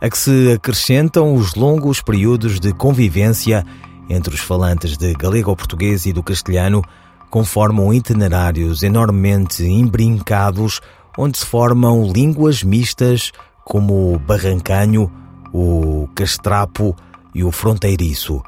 a 0.00 0.08
que 0.08 0.16
se 0.16 0.52
acrescentam 0.52 1.34
os 1.34 1.56
longos 1.56 2.00
períodos 2.00 2.60
de 2.60 2.72
convivência 2.72 3.66
entre 4.08 4.32
os 4.32 4.40
falantes 4.40 4.96
de 4.96 5.12
galego-português 5.12 6.06
e 6.06 6.12
do 6.12 6.22
castelhano, 6.22 6.82
conformam 7.30 7.92
itinerários 7.92 8.84
enormemente 8.84 9.64
embrincados 9.64 10.80
onde 11.18 11.36
se 11.36 11.44
formam 11.44 12.10
línguas 12.12 12.62
mistas 12.62 13.32
como 13.64 14.14
o 14.14 14.18
barrancanho, 14.20 15.10
o 15.52 16.08
castrapo 16.14 16.94
e 17.34 17.42
o 17.42 17.50
fronteiriço. 17.50 18.40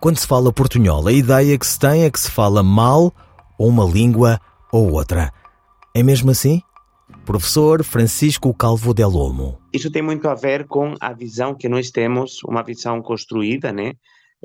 Quando 0.00 0.18
se 0.18 0.26
fala 0.26 0.52
portunhol, 0.52 1.06
a 1.06 1.12
ideia 1.12 1.56
que 1.56 1.66
se 1.66 1.78
tem 1.78 2.02
é 2.02 2.10
que 2.10 2.18
se 2.18 2.30
fala 2.30 2.62
mal 2.62 3.14
ou 3.56 3.68
uma 3.68 3.84
língua 3.84 4.40
ou 4.72 4.90
outra. 4.92 5.32
É 5.94 6.02
mesmo 6.02 6.32
assim? 6.32 6.60
Professor 7.28 7.84
Francisco 7.84 8.54
Calvo 8.54 8.94
Del 8.94 9.14
Olmo. 9.14 9.58
Isso 9.70 9.90
tem 9.90 10.00
muito 10.00 10.26
a 10.30 10.34
ver 10.34 10.66
com 10.66 10.94
a 10.98 11.12
visão 11.12 11.54
que 11.54 11.68
nós 11.68 11.90
temos, 11.90 12.42
uma 12.42 12.62
visão 12.62 13.02
construída, 13.02 13.70
né, 13.70 13.92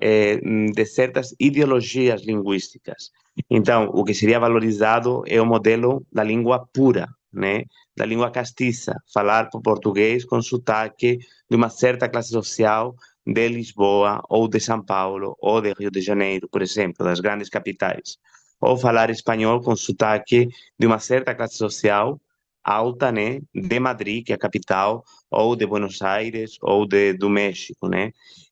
eh, 0.02 0.42
de 0.70 0.86
certas 0.86 1.34
ideologias 1.40 2.26
linguísticas. 2.26 3.10
Então, 3.50 3.90
o 3.94 4.04
que 4.04 4.14
seria 4.14 4.38
valorizado 4.38 5.24
é 5.28 5.42
o 5.42 5.46
modelo 5.46 6.06
da 6.12 6.26
língua 6.26 6.68
pura, 6.74 7.08
né, 7.32 7.64
da 7.96 8.06
língua 8.06 8.30
castiça, 8.30 8.94
falar 9.14 9.50
português 9.64 10.26
com 10.26 10.42
sotaque 10.42 11.20
de 11.50 11.56
uma 11.56 11.70
certa 11.70 12.10
classe 12.10 12.32
social 12.32 12.94
de 13.26 13.48
Lisboa 13.48 14.22
ou 14.28 14.46
de 14.50 14.60
São 14.60 14.84
Paulo 14.84 15.38
ou 15.40 15.62
de 15.62 15.72
Rio 15.72 15.90
de 15.90 16.02
Janeiro, 16.02 16.50
por 16.52 16.62
exemplo, 16.62 17.06
das 17.06 17.22
grandes 17.22 17.48
capitais. 17.48 18.18
Ou 18.60 18.76
falar 18.76 19.10
espanhol 19.10 19.62
com 19.62 19.74
sotaque 19.74 20.50
de 20.78 20.86
uma 20.86 21.00
certa 21.00 21.34
classe 21.34 21.56
social 21.56 22.20
alta, 22.64 23.12
né, 23.12 23.42
de 23.54 23.80
Madrid, 23.80 24.26
que 24.26 24.32
é 24.32 24.36
a 24.36 24.40
capital, 24.40 25.04
ou 25.30 25.56
de 25.56 25.66
Buenos 25.66 26.02
Aires, 26.02 26.58
ou 26.62 26.86
de, 26.88 27.14
do 27.14 27.30
México, 27.30 27.88
né? 27.88 28.12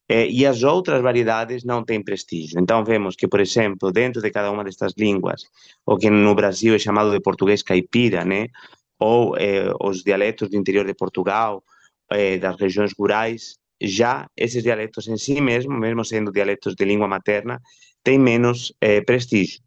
É, 0.10 0.28
e 0.28 0.46
as 0.46 0.62
outras 0.64 1.02
variedades 1.02 1.64
não 1.64 1.86
têm 1.86 2.04
prestígio. 2.04 2.60
Então 2.60 2.84
vemos 2.84 3.16
que, 3.16 3.28
por 3.30 3.40
exemplo, 3.40 3.92
dentro 3.94 4.22
de 4.22 4.30
cada 4.30 4.52
uma 4.52 4.64
destas 4.64 4.94
línguas, 4.98 5.44
o 5.86 5.96
que 5.98 6.10
no 6.10 6.36
Brasil 6.36 6.76
é 6.76 6.80
chamado 6.80 7.12
de 7.12 7.22
português 7.22 7.64
caipira, 7.64 8.26
né? 8.26 8.48
ou 9.02 9.36
é, 9.36 9.74
os 9.82 10.04
dialetos 10.04 10.50
do 10.50 10.58
interior 10.58 10.86
de 10.86 10.94
Portugal, 10.94 11.64
é, 12.12 12.38
das 12.38 12.56
regiões 12.60 12.94
rurais, 12.98 13.58
já 13.82 14.28
esses 14.38 14.62
dialetos 14.62 15.08
em 15.08 15.18
si 15.18 15.42
mesmo, 15.42 15.74
mesmo 15.74 16.06
sendo 16.06 16.32
dialetos 16.32 16.76
de 16.76 16.86
língua 16.86 17.08
materna, 17.08 17.60
têm 18.04 18.20
menos 18.20 18.72
prestígio. 19.08 19.60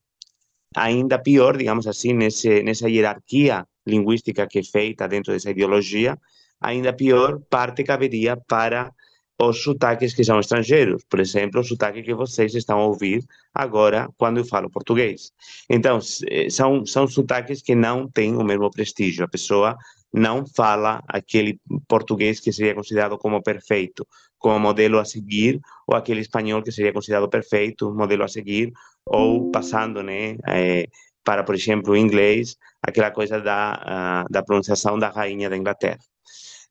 Ainda 0.76 1.18
pior, 1.18 1.56
digamos 1.56 1.86
assim, 1.88 2.12
nesse, 2.12 2.62
nessa 2.62 2.88
hierarquia 2.88 3.66
linguística 3.86 4.46
que 4.46 4.58
é 4.58 4.62
feita 4.62 5.08
dentro 5.08 5.32
dessa 5.32 5.50
ideologia, 5.50 6.18
ainda 6.60 6.92
pior 6.92 7.40
parte 7.50 7.84
caberia 7.84 8.36
para 8.36 8.92
os 9.40 9.62
sotaques 9.62 10.14
que 10.14 10.22
são 10.22 10.38
estrangeiros, 10.38 11.02
por 11.08 11.18
exemplo, 11.18 11.60
o 11.60 11.64
sotaque 11.64 12.02
que 12.02 12.14
vocês 12.14 12.54
estão 12.54 12.78
a 12.78 12.86
ouvir 12.86 13.24
agora 13.52 14.08
quando 14.16 14.38
eu 14.38 14.44
falo 14.44 14.70
português. 14.70 15.32
Então, 15.68 15.98
eh, 16.30 16.48
são, 16.50 16.86
são 16.86 17.06
sotaques 17.08 17.60
que 17.60 17.74
não 17.74 18.08
têm 18.08 18.36
o 18.36 18.44
mesmo 18.44 18.70
prestígio. 18.70 19.24
A 19.24 19.28
pessoa 19.28 19.76
não 20.12 20.46
fala 20.46 21.02
aquele 21.08 21.58
português 21.88 22.38
que 22.38 22.52
seria 22.52 22.74
considerado 22.74 23.18
como 23.18 23.42
perfeito, 23.42 24.06
como 24.38 24.60
modelo 24.60 24.98
a 24.98 25.04
seguir, 25.04 25.60
ou 25.86 25.96
aquele 25.96 26.20
espanhol 26.20 26.62
que 26.62 26.70
seria 26.70 26.92
considerado 26.92 27.28
perfeito, 27.28 27.92
modelo 27.92 28.22
a 28.22 28.28
seguir, 28.28 28.72
ou 29.04 29.50
passando 29.50 30.02
né, 30.02 30.36
é, 30.46 30.86
para, 31.24 31.42
por 31.42 31.54
exemplo, 31.54 31.92
o 31.92 31.96
inglês, 31.96 32.56
aquela 32.82 33.10
coisa 33.10 33.40
da, 33.40 34.26
uh, 34.28 34.32
da 34.32 34.42
pronunciação 34.42 34.98
da 34.98 35.08
rainha 35.08 35.48
da 35.48 35.56
Inglaterra. 35.56 35.98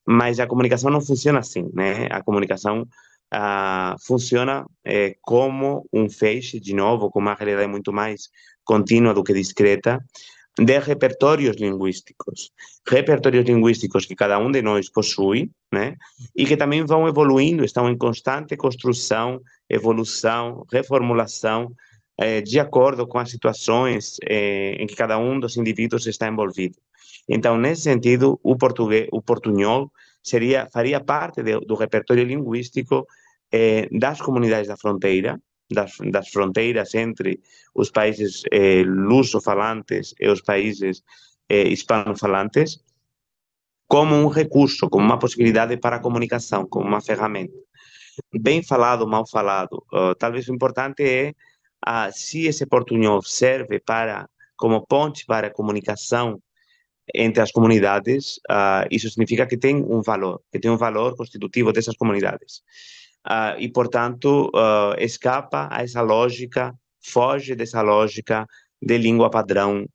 Mas 0.05 0.39
a 0.39 0.47
comunicação 0.47 0.91
não 0.91 1.01
funciona 1.01 1.39
assim, 1.39 1.69
né? 1.73 2.07
A 2.11 2.21
comunicação 2.21 2.81
uh, 2.81 4.05
funciona 4.05 4.65
é, 4.85 5.15
como 5.21 5.87
um 5.91 6.09
feixe, 6.09 6.59
de 6.59 6.73
novo, 6.73 7.09
com 7.09 7.19
uma 7.19 7.33
realidade 7.33 7.67
muito 7.67 7.91
mais 7.91 8.29
contínua 8.63 9.13
do 9.13 9.23
que 9.23 9.33
discreta, 9.33 9.99
de 10.59 10.79
repertórios 10.79 11.55
linguísticos. 11.55 12.51
Repertórios 12.87 13.45
linguísticos 13.45 14.05
que 14.05 14.15
cada 14.15 14.37
um 14.37 14.51
de 14.51 14.61
nós 14.61 14.89
possui, 14.89 15.49
né? 15.71 15.95
E 16.35 16.45
que 16.45 16.55
também 16.55 16.85
vão 16.85 17.07
evoluindo, 17.07 17.65
estão 17.65 17.89
em 17.89 17.97
constante 17.97 18.55
construção, 18.55 19.41
evolução, 19.67 20.63
reformulação, 20.71 21.73
eh, 22.17 22.41
de 22.41 22.59
acordo 22.59 23.07
com 23.07 23.19
as 23.19 23.29
situações 23.29 24.17
eh, 24.23 24.75
em 24.79 24.87
que 24.87 24.95
cada 24.95 25.17
um 25.17 25.39
dos 25.39 25.57
indivíduos 25.57 26.05
está 26.07 26.27
envolvido. 26.27 26.77
Então, 27.27 27.57
nesse 27.57 27.83
sentido, 27.83 28.39
o 28.43 28.55
português, 28.57 29.07
o 29.11 29.21
portunhol 29.21 29.91
seria 30.21 30.69
faria 30.71 30.99
parte 30.99 31.41
de, 31.43 31.59
do 31.59 31.75
repertório 31.75 32.23
linguístico 32.23 33.07
eh, 33.51 33.87
das 33.91 34.21
comunidades 34.21 34.67
da 34.67 34.77
fronteira, 34.77 35.39
das, 35.69 35.93
das, 36.11 36.29
fronteiras 36.29 36.93
entre 36.95 37.39
os 37.73 37.89
países 37.91 38.43
eh, 38.51 38.83
luso-falantes 38.85 40.13
e 40.19 40.27
os 40.27 40.41
países 40.41 41.03
eh, 41.49 41.67
hispano-falantes, 41.67 42.83
como 43.87 44.15
um 44.15 44.27
recurso, 44.27 44.89
como 44.89 45.05
uma 45.05 45.19
possibilidade 45.19 45.77
para 45.77 45.97
a 45.97 45.99
comunicação, 45.99 46.65
como 46.65 46.87
uma 46.87 47.01
ferramenta. 47.01 47.53
Bem 48.33 48.63
falado, 48.63 49.07
mal 49.07 49.27
falado. 49.27 49.83
Uh, 49.91 50.15
talvez 50.15 50.47
o 50.47 50.53
importante 50.53 51.03
é 51.03 51.33
uh, 51.87 52.11
se 52.11 52.47
esse 52.47 52.65
portunhol 52.65 53.21
serve 53.21 53.79
para 53.79 54.27
como 54.55 54.85
ponte 54.85 55.25
para 55.25 55.47
a 55.47 55.53
comunicação 55.53 56.41
entre 57.13 57.41
as 57.41 57.51
comunidades, 57.51 58.37
uh, 58.49 58.87
isso 58.89 59.09
significa 59.09 59.45
que 59.45 59.57
tem 59.57 59.75
um 59.75 60.01
valor, 60.01 60.41
que 60.51 60.59
tem 60.59 60.71
um 60.71 60.77
valor 60.77 61.15
constitutivo 61.15 61.73
dessas 61.73 61.97
comunidades. 61.97 62.61
Uh, 63.27 63.59
e, 63.59 63.69
portanto, 63.69 64.49
uh, 64.53 64.95
escapa 64.97 65.67
a 65.71 65.83
essa 65.83 66.01
lógica, 66.01 66.73
foge 67.01 67.55
dessa 67.55 67.81
lógica 67.81 68.47
de 68.81 68.97
língua 68.97 69.29
padrão, 69.29 69.85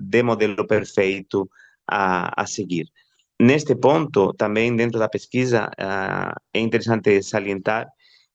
de 0.00 0.22
modelo 0.22 0.66
perfeito 0.66 1.48
a, 1.88 2.42
a 2.42 2.44
seguir. 2.44 2.88
Neste 3.40 3.76
ponto, 3.76 4.32
também 4.34 4.74
dentro 4.74 4.98
da 4.98 5.08
pesquisa, 5.08 5.70
é 6.52 6.58
interessante 6.58 7.22
salientar 7.22 7.86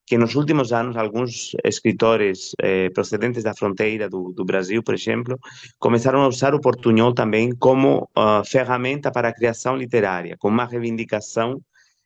que 0.07 0.17
nos 0.17 0.35
últimos 0.35 0.71
anos 0.71 0.95
alguns 0.95 1.51
escritores 1.65 2.53
eh, 2.61 2.89
procedentes 2.91 3.43
da 3.43 3.53
fronteira 3.53 4.09
do, 4.09 4.31
do, 4.31 4.45
Brasil, 4.45 4.81
por 4.81 4.95
exemplo, 4.95 5.37
começaram 5.77 6.21
a 6.21 6.29
usar 6.29 6.55
o 6.55 6.61
portunhol 6.61 7.13
também 7.13 7.51
como 7.51 8.09
uh, 8.17 8.41
ferramenta 8.45 9.11
para 9.11 9.27
a 9.27 9.33
criação 9.33 9.75
literária, 9.75 10.37
como 10.39 10.53
uma 10.53 10.65
reivindicação 10.65 11.61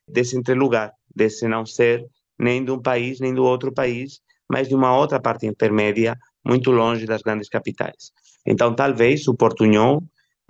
desse 0.08 0.36
entrelugar, 0.36 0.90
desse 1.14 1.46
não 1.46 1.64
ser 1.64 2.04
nem 2.36 2.64
de 2.64 2.72
um 2.72 2.82
país 2.82 3.20
nem 3.20 3.32
do 3.32 3.44
outro 3.44 3.72
país, 3.72 4.20
mas 4.50 4.66
de 4.68 4.74
uma 4.74 4.96
outra 4.96 5.20
parte 5.20 5.46
intermédia, 5.46 6.18
muito 6.44 6.72
longe 6.72 7.06
das 7.06 7.22
grandes 7.22 7.48
capitais. 7.48 8.10
Então, 8.44 8.74
talvez 8.74 9.28
o 9.28 9.34
portunhol 9.34 10.02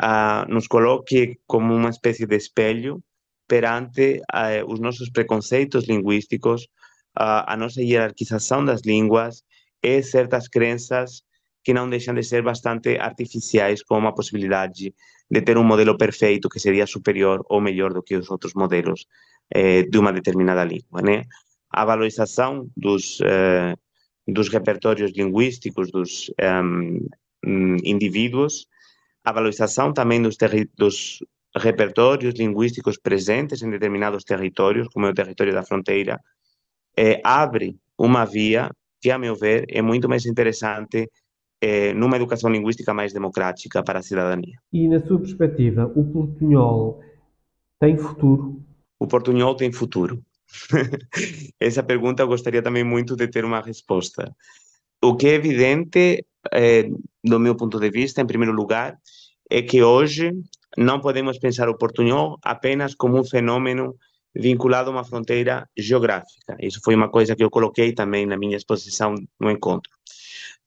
uh, 0.03 0.51
nos 0.51 0.67
coloque 0.67 1.39
como 1.47 1.75
uma 1.75 1.91
espécie 1.91 2.27
de 2.27 2.35
espelho 2.35 3.03
perante 3.47 4.23
uh, 4.33 4.73
os 4.73 4.81
nossos 4.81 5.11
preconceitos 5.11 5.87
linguísticos, 5.87 6.67
a, 7.15 7.57
nossa 7.57 7.83
hierarquização 7.83 8.65
das 8.65 8.83
línguas 8.83 9.43
e 9.83 10.03
certas 10.03 10.49
crenças 10.49 11.23
que 11.65 11.73
não 11.73 11.89
deixam 11.89 12.15
de 12.15 12.23
ser 12.23 12.43
bastante 12.43 12.99
artificiais, 12.99 13.83
como 13.83 14.09
a 14.09 14.15
possibilidade 14.15 14.95
de 15.31 15.43
ter 15.43 15.57
um 15.57 15.65
modelo 15.65 15.97
perfeito 15.97 16.49
que 16.49 16.59
seria 16.59 16.87
superior 16.87 17.45
ou 17.49 17.61
melhor 17.61 17.93
do 17.93 18.03
que 18.03 18.17
os 18.17 18.31
outros 18.31 18.55
modelos 18.55 19.07
eh, 19.55 19.83
de 19.83 19.99
uma 19.99 20.13
determinada 20.13 20.65
língua, 20.65 21.01
né? 21.03 21.25
A 21.71 21.85
valorização 21.85 22.69
dos 22.77 23.19
eh, 23.23 23.75
dos 24.27 24.49
repertórios 24.49 25.13
linguísticos 25.13 25.91
dos 25.91 26.31
indivíduos, 27.85 28.69
a 29.25 29.33
valorização 29.33 29.93
também 29.93 30.23
dos, 30.23 30.37
dos 30.77 31.19
repertórios 31.57 32.35
linguísticos 32.35 32.97
presentes 32.99 33.63
em 33.63 33.71
determinados 33.71 34.25
territórios, 34.25 34.89
como 34.89 35.07
é 35.07 35.11
o 35.11 35.15
território 35.15 35.53
da 35.53 35.65
fronteira, 35.65 36.21
é, 36.97 37.21
abre 37.25 37.77
uma 37.99 38.25
via 38.25 38.71
que, 39.01 39.11
a 39.11 39.19
meu 39.19 39.35
ver, 39.35 39.65
é 39.69 39.83
muito 39.83 40.09
mais 40.09 40.27
interessante 40.27 41.09
é, 41.61 41.93
numa 41.95 42.17
educação 42.17 42.51
linguística 42.51 42.93
mais 42.93 43.13
democrática 43.13 43.83
para 43.83 44.01
a 44.01 44.03
cidadania. 44.03 44.59
E, 44.73 44.89
na 44.89 45.01
sua 45.01 45.19
perspectiva, 45.19 45.91
o 45.95 46.05
portunhol 46.05 47.01
tem 47.81 47.97
futuro? 47.97 48.63
O 48.99 49.07
portunhol 49.07 49.55
tem 49.57 49.73
futuro. 49.73 50.23
Essa 51.59 51.83
pergunta 51.83 52.23
eu 52.23 52.29
gostaria 52.29 52.63
também 52.63 52.85
muito 52.85 53.17
de 53.17 53.27
ter 53.29 53.45
uma 53.45 53.61
resposta. 53.61 54.35
O 55.03 55.17
que 55.17 55.27
é 55.27 55.35
evidente, 55.35 56.25
é, 56.53 56.89
do 57.25 57.41
meu 57.41 57.57
ponto 57.57 57.81
de 57.81 57.91
vista, 57.91 58.21
em 58.21 58.27
primeiro 58.27 58.53
lugar, 58.53 58.99
é 59.51 59.63
que 59.63 59.83
hoje 59.83 60.33
não 60.77 61.01
podemos 61.01 61.39
pensar 61.39 61.69
o 61.69 61.77
portunhol 61.77 62.39
apenas 62.43 62.95
como 62.95 63.19
um 63.19 63.25
fenômeno 63.25 63.97
vinculado 64.35 64.91
a 64.91 64.93
uma 64.93 65.05
fronteira 65.05 65.69
geográfica. 65.77 66.57
Isso 66.61 66.81
foi 66.83 66.95
uma 66.95 67.09
coisa 67.09 67.37
que 67.37 67.45
eu 67.45 67.51
coloquei 67.51 67.93
também 67.93 68.27
na 68.27 68.37
minha 68.37 68.57
exposição 68.57 69.15
no 69.39 69.51
encontro. 69.51 69.91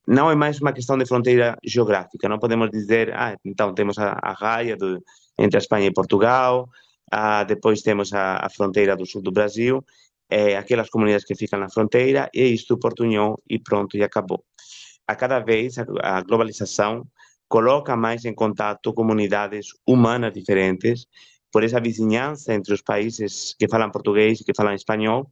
Não 0.08 0.30
é 0.30 0.36
mais 0.36 0.62
uma 0.62 0.72
questão 0.72 0.98
de 0.98 1.06
fronteira 1.06 1.58
geográfica. 1.64 2.30
Não 2.30 2.38
podemos 2.38 2.70
dizer, 2.70 3.12
ah, 3.14 3.36
então 3.44 3.74
temos 3.74 3.98
a, 3.98 4.18
a 4.22 4.34
raia 4.34 4.78
do, 4.78 5.04
entre 5.38 5.58
a 5.58 5.60
Espanha 5.60 5.88
e 5.88 5.94
Portugal, 5.94 6.70
ah, 7.12 7.44
depois 7.44 7.82
temos 7.82 8.14
a, 8.14 8.46
a, 8.46 8.50
fronteira 8.50 8.96
do 8.96 9.06
sul 9.06 9.22
do 9.22 9.32
Brasil, 9.32 9.84
é, 10.30 10.58
aquelas 10.58 10.90
comunidades 10.90 11.26
que 11.26 11.36
ficam 11.36 11.60
na 11.60 11.70
fronteira, 11.70 12.30
e 12.34 12.44
isto 12.44 12.78
Portunhol 12.78 13.42
e 13.50 13.58
pronto, 13.58 13.98
e 13.98 14.04
acabou. 14.04 14.44
A 15.08 15.16
cada 15.16 15.40
vez 15.40 15.78
a, 15.78 15.86
a 16.04 16.22
globalização 16.22 17.06
coloca 17.48 17.96
mais 17.96 18.26
em 18.26 18.34
contato 18.34 18.94
comunidades 18.94 19.68
humanas 19.88 20.34
diferentes 20.34 21.08
por 21.56 21.64
essa 21.64 21.80
vizinhança 21.80 22.54
entre 22.54 22.74
os 22.74 22.82
países 22.82 23.56
que 23.58 23.66
falam 23.70 23.90
português 23.90 24.42
e 24.42 24.44
que 24.44 24.54
falam 24.54 24.74
espanhol, 24.74 25.32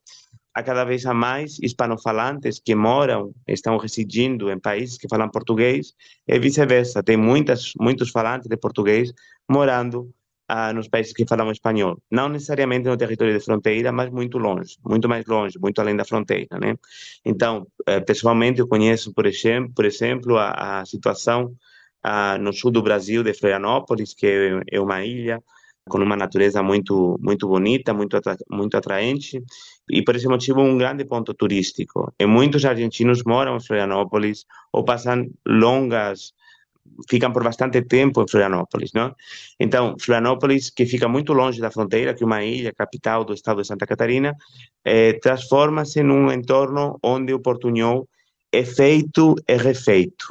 há 0.53 0.63
cada 0.63 0.85
vez 0.85 1.03
mais 1.03 1.59
hispanofalantes 1.59 2.61
que 2.63 2.73
moram, 2.73 3.33
estão 3.45 3.75
residindo 3.75 4.49
em 4.49 4.57
países 4.57 4.97
que 4.97 5.09
falam 5.09 5.29
português 5.29 5.93
e 6.25 6.39
vice-versa. 6.39 7.03
Tem 7.03 7.17
muitas, 7.17 7.73
muitos 7.77 8.09
falantes 8.09 8.47
de 8.47 8.55
português 8.55 9.11
morando 9.51 10.13
ah, 10.47 10.71
nos 10.71 10.87
países 10.87 11.11
que 11.11 11.27
falam 11.27 11.51
espanhol. 11.51 12.01
Não 12.09 12.29
necessariamente 12.29 12.87
no 12.87 12.95
território 12.95 13.37
de 13.37 13.43
fronteira, 13.43 13.91
mas 13.91 14.09
muito 14.09 14.37
longe, 14.37 14.77
muito 14.85 15.09
mais 15.09 15.25
longe, 15.25 15.59
muito 15.59 15.81
além 15.81 15.97
da 15.97 16.05
fronteira, 16.05 16.57
né? 16.57 16.77
Então, 17.25 17.67
eh, 17.85 17.99
pessoalmente, 17.99 18.61
eu 18.61 18.67
conheço, 18.69 19.13
por 19.13 19.25
exemplo, 19.25 19.73
por 19.75 19.83
exemplo 19.83 20.37
a, 20.37 20.79
a 20.79 20.85
situação 20.85 21.53
ah, 22.01 22.37
no 22.37 22.53
sul 22.53 22.71
do 22.71 22.81
Brasil, 22.81 23.23
de 23.23 23.33
Florianópolis, 23.33 24.13
que 24.13 24.25
é, 24.25 24.77
é 24.77 24.79
uma 24.79 25.03
ilha, 25.03 25.43
com 25.89 25.97
uma 25.99 26.15
natureza 26.15 26.63
muito 26.63 27.17
muito 27.21 27.47
bonita, 27.47 27.93
muito 27.93 28.19
muito 28.49 28.77
atraente 28.77 29.43
e 29.89 30.01
por 30.01 30.15
esse 30.15 30.27
motivo 30.27 30.61
um 30.61 30.77
grande 30.77 31.05
ponto 31.05 31.33
turístico. 31.33 32.13
E 32.19 32.25
muitos 32.25 32.63
argentinos 32.65 33.23
moram 33.23 33.57
em 33.57 33.59
Florianópolis 33.59 34.45
ou 34.71 34.83
passam 34.83 35.29
longas 35.45 36.33
ficam 37.09 37.31
por 37.31 37.43
bastante 37.43 37.81
tempo 37.81 38.21
em 38.21 38.27
Florianópolis, 38.27 38.91
não? 38.93 39.15
Então, 39.59 39.95
Florianópolis, 39.99 40.69
que 40.69 40.85
fica 40.85 41.07
muito 41.07 41.33
longe 41.33 41.59
da 41.59 41.71
fronteira, 41.71 42.13
que 42.13 42.23
é 42.23 42.25
uma 42.25 42.43
ilha 42.43 42.73
capital 42.73 43.23
do 43.23 43.33
estado 43.33 43.61
de 43.61 43.67
Santa 43.67 43.87
Catarina, 43.87 44.35
eh, 44.85 45.13
transforma-se 45.13 46.03
num 46.03 46.31
entorno 46.31 46.99
onde 47.01 47.33
o 47.33 47.39
portunhol 47.39 48.07
é 48.51 48.63
feito 48.63 49.35
e 49.47 49.57
refeito 49.57 50.27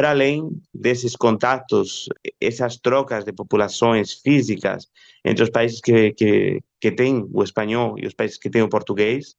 para 0.00 0.12
além 0.12 0.48
desses 0.72 1.14
contatos, 1.14 2.08
essas 2.40 2.78
trocas 2.78 3.22
de 3.22 3.34
populações 3.34 4.14
físicas 4.14 4.86
entre 5.22 5.44
os 5.44 5.50
países 5.50 5.78
que, 5.78 6.12
que, 6.14 6.62
que 6.80 6.90
têm 6.90 7.28
o 7.30 7.42
espanhol 7.42 7.98
e 7.98 8.06
os 8.06 8.14
países 8.14 8.38
que 8.38 8.48
têm 8.48 8.62
o 8.62 8.68
português, 8.70 9.34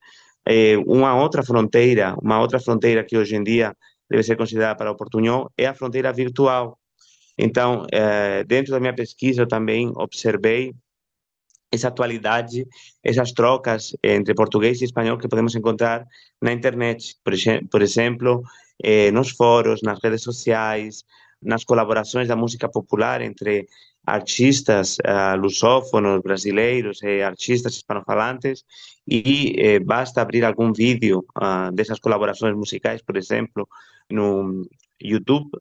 é, 0.47 0.78
uma 0.86 1.19
outra 1.19 1.41
fronteira, 1.41 2.15
uma 2.21 2.39
outra 2.39 2.60
fronteira 2.60 3.04
que 3.04 3.17
hoje 3.17 3.36
em 3.36 3.43
dia 3.43 3.76
deve 4.08 4.21
ser 4.21 4.38
considerada 4.38 4.76
para 4.76 4.91
o 4.91 4.95
portunhol 4.95 5.50
é 5.58 5.65
a 5.65 5.74
fronteira 5.74 6.13
virtual. 6.13 6.78
Então, 7.36 7.88
é, 7.91 8.43
dentro 8.43 8.71
da 8.71 8.80
minha 8.80 8.93
pesquisa, 8.93 9.41
eu 9.41 9.47
também 9.47 9.91
observei 9.95 10.76
essa 11.72 11.88
atualidade, 11.88 12.68
essas 13.04 13.32
trocas 13.32 13.96
entre 14.04 14.34
português 14.34 14.82
e 14.82 14.86
espanhol 14.86 15.18
que 15.18 15.28
podemos 15.28 15.56
encontrar 15.56 16.06
na 16.42 16.52
internet, 16.52 17.16
por, 17.24 17.34
por 17.70 17.82
exemplo, 17.82 18.44
eh, 18.84 19.12
nos 19.12 19.32
fóruns, 19.32 19.82
nas 19.82 20.00
redes 20.04 20.22
sociais, 20.22 21.06
nas 21.42 21.64
colaborações 21.64 22.28
da 22.28 22.36
música 22.36 22.68
popular 22.70 23.22
entre 23.22 23.68
artistas 24.06 24.98
uh, 25.00 25.38
lusófonos 25.38 26.22
brasileiros 26.22 27.02
e 27.04 27.22
artistas 27.22 27.76
hispanofalantes 27.76 28.64
e 29.08 29.54
eh, 29.58 29.80
basta 29.80 30.22
abrir 30.22 30.44
algum 30.44 30.74
vídeo 30.74 31.26
uh, 31.38 31.72
dessas 31.72 32.00
colaborações 32.00 32.56
musicais, 32.56 33.02
por 33.02 33.16
exemplo, 33.16 33.68
no 34.10 34.68
YouTube, 35.00 35.52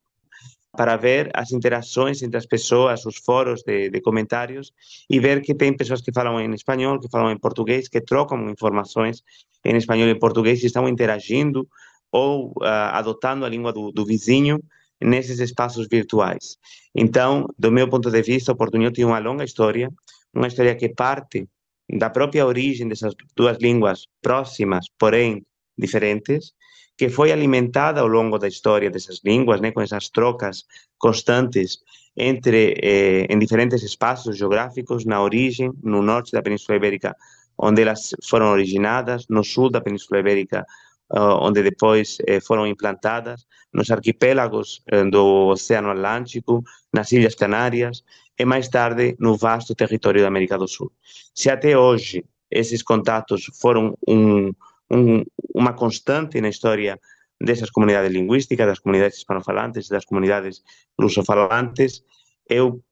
para 0.81 0.97
ver 0.97 1.29
as 1.35 1.53
interações 1.53 2.23
entre 2.23 2.39
as 2.39 2.47
pessoas, 2.47 3.05
os 3.05 3.19
fóruns 3.19 3.63
de, 3.63 3.91
de 3.91 4.01
comentários 4.01 4.73
e 5.11 5.21
ver 5.21 5.43
que 5.43 5.55
tem 5.55 5.77
pessoas 5.77 6.01
que 6.01 6.11
falam 6.11 6.41
em 6.41 6.55
espanhol, 6.55 6.99
que 6.99 7.07
falam 7.11 7.31
em 7.31 7.37
português, 7.37 7.87
que 7.87 8.01
trocam 8.01 8.49
informações 8.49 9.23
em 9.63 9.77
espanhol 9.77 10.09
e 10.09 10.19
português 10.19 10.63
e 10.63 10.69
estão 10.69 10.89
interagindo 10.89 11.69
ou 12.11 12.53
uh, 12.53 12.93
adotando 12.93 13.45
a 13.45 13.49
língua 13.51 13.75
do, 13.75 13.93
do 13.93 14.07
vizinho 14.07 14.59
nesses 14.99 15.39
espaços 15.39 15.87
virtuais. 15.87 16.57
Então, 16.95 17.47
do 17.59 17.71
meu 17.71 17.87
ponto 17.87 18.11
de 18.11 18.23
vista, 18.23 18.53
o 18.53 18.57
portunhol 18.57 18.91
tem 18.91 19.05
uma 19.05 19.19
longa 19.19 19.45
história, 19.45 19.91
uma 20.33 20.47
história 20.47 20.75
que 20.75 20.89
parte 20.89 21.47
da 21.93 22.09
própria 22.09 22.47
origem 22.47 22.89
dessas 22.89 23.13
duas 23.37 23.59
línguas 23.59 24.07
próximas, 24.23 24.87
porém 24.99 25.45
diferentes, 25.77 26.55
que 27.01 27.09
foi 27.09 27.33
alimentada 27.33 28.03
ao 28.03 28.07
longo 28.07 28.37
da 28.37 28.47
história 28.47 28.91
dessas 28.91 29.23
línguas, 29.25 29.59
né, 29.59 29.73
com 29.73 29.81
essas 29.81 30.11
trocas 30.11 30.67
constantes 30.99 31.79
entre 32.15 32.75
eh, 32.77 33.27
em 33.31 33.39
diferentes 33.39 33.83
espaços 33.83 34.37
geográficos, 34.37 35.07
na 35.07 35.23
origem, 35.23 35.73
no 35.83 36.03
norte 36.03 36.31
da 36.31 36.43
Península 36.43 36.77
Ibérica, 36.77 37.17
onde 37.57 37.81
elas 37.81 38.15
foram 38.29 38.53
originadas, 38.53 39.25
no 39.31 39.43
sul 39.43 39.71
da 39.71 39.81
Península 39.81 40.21
Ibérica, 40.21 40.67
uh, 41.15 41.41
onde 41.41 41.63
depois 41.63 42.19
eh, 42.27 42.39
foram 42.39 42.67
implantadas, 42.67 43.47
nos 43.73 43.91
arquipélagos 43.91 44.83
eh, 44.89 45.05
do 45.05 45.49
Oceano 45.55 45.89
Atlântico, 45.93 46.63
nas 46.93 47.11
Ilhas 47.13 47.35
Canárias 47.35 48.05
e 48.39 48.45
mais 48.45 48.69
tarde 48.69 49.17
no 49.19 49.39
vasto 49.39 49.75
território 49.75 50.21
da 50.21 50.29
América 50.29 50.59
do 50.59 50.69
Sul. 50.69 50.93
Se 51.35 51.49
até 51.49 51.79
hoje 51.79 52.27
esses 52.51 52.83
contatos 52.83 53.47
foram 53.59 53.97
um, 54.07 54.53
um, 54.91 55.25
uma 55.55 55.73
constante 55.73 56.41
na 56.41 56.49
história 56.49 56.99
dessas 57.41 57.71
comunidades 57.71 58.13
linguísticas, 58.13 58.67
das 58.67 58.79
comunidades 58.79 59.19
hispanofalantes, 59.19 59.89
das 59.89 60.05
comunidades 60.05 60.63
lusofalantes, 60.99 62.03
eu 62.49 62.83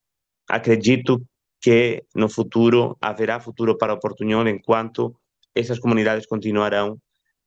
acredito 0.49 1.21
que 1.61 2.05
no 2.15 2.29
futuro 2.29 2.97
haverá 3.01 3.41
futuro 3.41 3.77
para 3.77 3.93
o 3.93 3.99
portunhol 3.99 4.47
enquanto 4.49 5.15
essas 5.55 5.79
comunidades 5.79 6.27
continuarão 6.27 6.99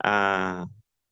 a, 0.03 0.65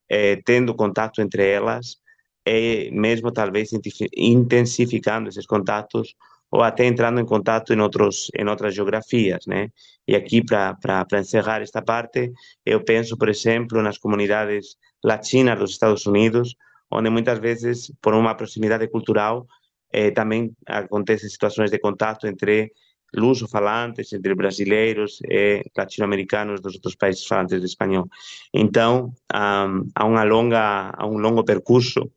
eh, 0.09 0.41
tendo 0.45 0.75
contato 0.75 1.21
entre 1.21 1.49
elas 1.49 1.97
e 2.45 2.89
mesmo 2.91 3.31
talvez 3.31 3.71
intensificando 4.13 5.29
esses 5.29 5.45
contatos 5.45 6.15
ou 6.51 6.61
até 6.63 6.85
entrando 6.85 7.19
em 7.19 7.25
contato 7.25 7.73
em 7.73 7.79
outros 7.79 8.29
em 8.37 8.47
outras 8.47 8.73
geografias, 8.73 9.45
né? 9.47 9.69
E 10.07 10.15
aqui 10.15 10.43
para 10.43 10.75
encerrar 11.19 11.61
esta 11.61 11.81
parte, 11.81 12.31
eu 12.65 12.83
penso, 12.83 13.17
por 13.17 13.29
exemplo, 13.29 13.81
nas 13.81 13.97
comunidades 13.97 14.75
latinas 15.03 15.59
dos 15.59 15.71
Estados 15.71 16.05
Unidos, 16.05 16.55
onde 16.91 17.09
muitas 17.09 17.39
vezes 17.39 17.91
por 18.01 18.13
uma 18.13 18.35
proximidade 18.35 18.87
cultural 18.87 19.45
eh, 19.91 20.11
também 20.11 20.51
acontecem 20.67 21.29
situações 21.29 21.71
de 21.71 21.79
contato 21.79 22.27
entre 22.27 22.71
luso-falantes, 23.15 24.13
entre 24.13 24.35
brasileiros 24.35 25.19
e 25.27 25.63
latino-americanos 25.75 26.61
dos 26.61 26.75
outros 26.75 26.95
países 26.95 27.25
falantes 27.25 27.59
de 27.59 27.65
espanhol. 27.65 28.07
Então, 28.53 29.13
um, 29.33 29.89
há 29.95 30.05
uma 30.05 30.23
longa, 30.23 30.91
há 30.95 31.07
um 31.07 31.17
longo 31.17 31.43
percurso, 31.43 32.11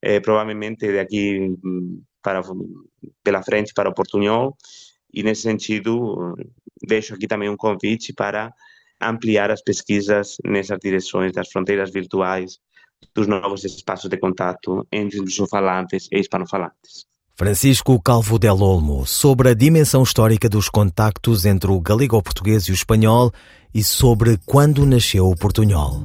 eh, 0.00 0.20
provavelmente 0.20 0.92
daqui 0.92 1.56
para 2.22 2.42
pela 3.22 3.42
frente 3.42 3.72
para 3.74 3.88
o 3.88 3.94
portunhol, 3.94 4.56
e 5.12 5.22
nesse 5.22 5.42
sentido 5.42 6.34
deixo 6.86 7.14
aqui 7.14 7.26
também 7.26 7.48
um 7.48 7.56
convite 7.56 8.12
para 8.12 8.52
ampliar 9.00 9.50
as 9.50 9.62
pesquisas 9.62 10.36
nessas 10.44 10.78
direções 10.78 11.32
das 11.32 11.48
fronteiras 11.48 11.90
virtuais, 11.90 12.58
dos 13.14 13.26
novos 13.26 13.64
espaços 13.64 14.10
de 14.10 14.18
contato 14.18 14.86
entre 14.90 15.18
luso-falantes 15.18 16.08
e 16.12 16.18
hispanofalantes. 16.18 17.06
Francisco 17.36 18.02
Calvo 18.02 18.36
del 18.36 18.60
Olmo, 18.60 19.06
sobre 19.06 19.50
a 19.50 19.54
dimensão 19.54 20.02
histórica 20.02 20.48
dos 20.48 20.68
contactos 20.68 21.44
entre 21.44 21.70
o 21.70 21.80
galego-português 21.80 22.64
e 22.64 22.72
o 22.72 22.74
espanhol 22.74 23.30
e 23.72 23.84
sobre 23.84 24.38
quando 24.44 24.84
nasceu 24.84 25.28
o 25.28 25.36
portunhol. 25.36 26.02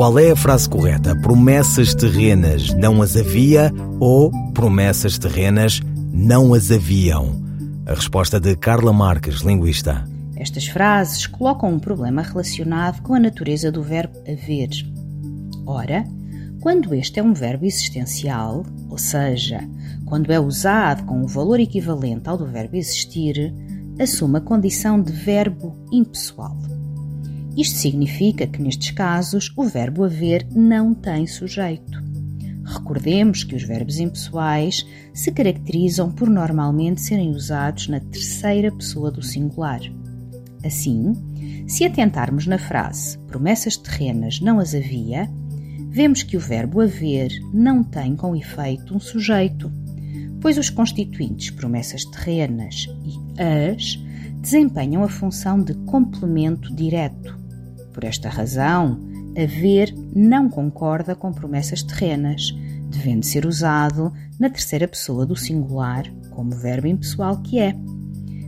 Qual 0.00 0.18
é 0.18 0.30
a 0.30 0.34
frase 0.34 0.66
correta? 0.66 1.14
Promessas 1.14 1.94
terrenas 1.94 2.72
não 2.72 3.02
as 3.02 3.18
havia 3.18 3.70
ou 4.00 4.32
promessas 4.54 5.18
terrenas 5.18 5.82
não 6.10 6.54
as 6.54 6.70
haviam? 6.70 7.38
A 7.84 7.92
resposta 7.92 8.40
de 8.40 8.56
Carla 8.56 8.94
Marques, 8.94 9.42
linguista. 9.42 10.08
Estas 10.36 10.66
frases 10.66 11.26
colocam 11.26 11.74
um 11.74 11.78
problema 11.78 12.22
relacionado 12.22 13.02
com 13.02 13.12
a 13.12 13.20
natureza 13.20 13.70
do 13.70 13.82
verbo 13.82 14.18
haver. 14.20 14.70
Ora, 15.66 16.06
quando 16.62 16.94
este 16.94 17.20
é 17.20 17.22
um 17.22 17.34
verbo 17.34 17.66
existencial, 17.66 18.64
ou 18.88 18.96
seja, 18.96 19.60
quando 20.06 20.32
é 20.32 20.40
usado 20.40 21.04
com 21.04 21.20
o 21.20 21.24
um 21.24 21.26
valor 21.26 21.60
equivalente 21.60 22.26
ao 22.26 22.38
do 22.38 22.46
verbo 22.46 22.74
existir, 22.74 23.52
assume 24.00 24.38
a 24.38 24.40
condição 24.40 24.98
de 25.02 25.12
verbo 25.12 25.76
impessoal. 25.92 26.56
Isto 27.56 27.78
significa 27.78 28.46
que, 28.46 28.62
nestes 28.62 28.90
casos, 28.92 29.52
o 29.56 29.64
verbo 29.64 30.04
haver 30.04 30.46
não 30.54 30.94
tem 30.94 31.26
sujeito. 31.26 32.00
Recordemos 32.64 33.42
que 33.42 33.56
os 33.56 33.64
verbos 33.64 33.98
impessoais 33.98 34.86
se 35.12 35.32
caracterizam 35.32 36.12
por 36.12 36.30
normalmente 36.30 37.00
serem 37.00 37.30
usados 37.30 37.88
na 37.88 37.98
terceira 37.98 38.70
pessoa 38.70 39.10
do 39.10 39.22
singular. 39.22 39.80
Assim, 40.64 41.12
se 41.66 41.84
atentarmos 41.84 42.46
na 42.46 42.58
frase 42.58 43.18
promessas 43.26 43.76
terrenas 43.76 44.40
não 44.40 44.60
as 44.60 44.74
havia, 44.74 45.28
vemos 45.88 46.22
que 46.22 46.36
o 46.36 46.40
verbo 46.40 46.80
haver 46.80 47.30
não 47.52 47.82
tem 47.82 48.14
com 48.14 48.36
efeito 48.36 48.94
um 48.94 49.00
sujeito, 49.00 49.72
pois 50.40 50.56
os 50.56 50.70
constituintes 50.70 51.50
promessas 51.50 52.04
terrenas 52.04 52.86
e 53.04 53.42
as 53.42 53.98
desempenham 54.40 55.02
a 55.02 55.08
função 55.08 55.62
de 55.62 55.74
complemento 55.86 56.74
direto. 56.74 57.39
Por 57.92 58.04
esta 58.04 58.28
razão, 58.28 59.00
haver 59.36 59.94
não 60.14 60.48
concorda 60.48 61.14
com 61.14 61.32
promessas 61.32 61.82
terrenas, 61.82 62.54
devendo 62.88 63.24
ser 63.24 63.46
usado 63.46 64.12
na 64.38 64.48
terceira 64.48 64.86
pessoa 64.88 65.26
do 65.26 65.36
singular, 65.36 66.04
como 66.30 66.50
verbo 66.50 66.86
impessoal 66.86 67.40
que 67.42 67.58
é. 67.58 67.74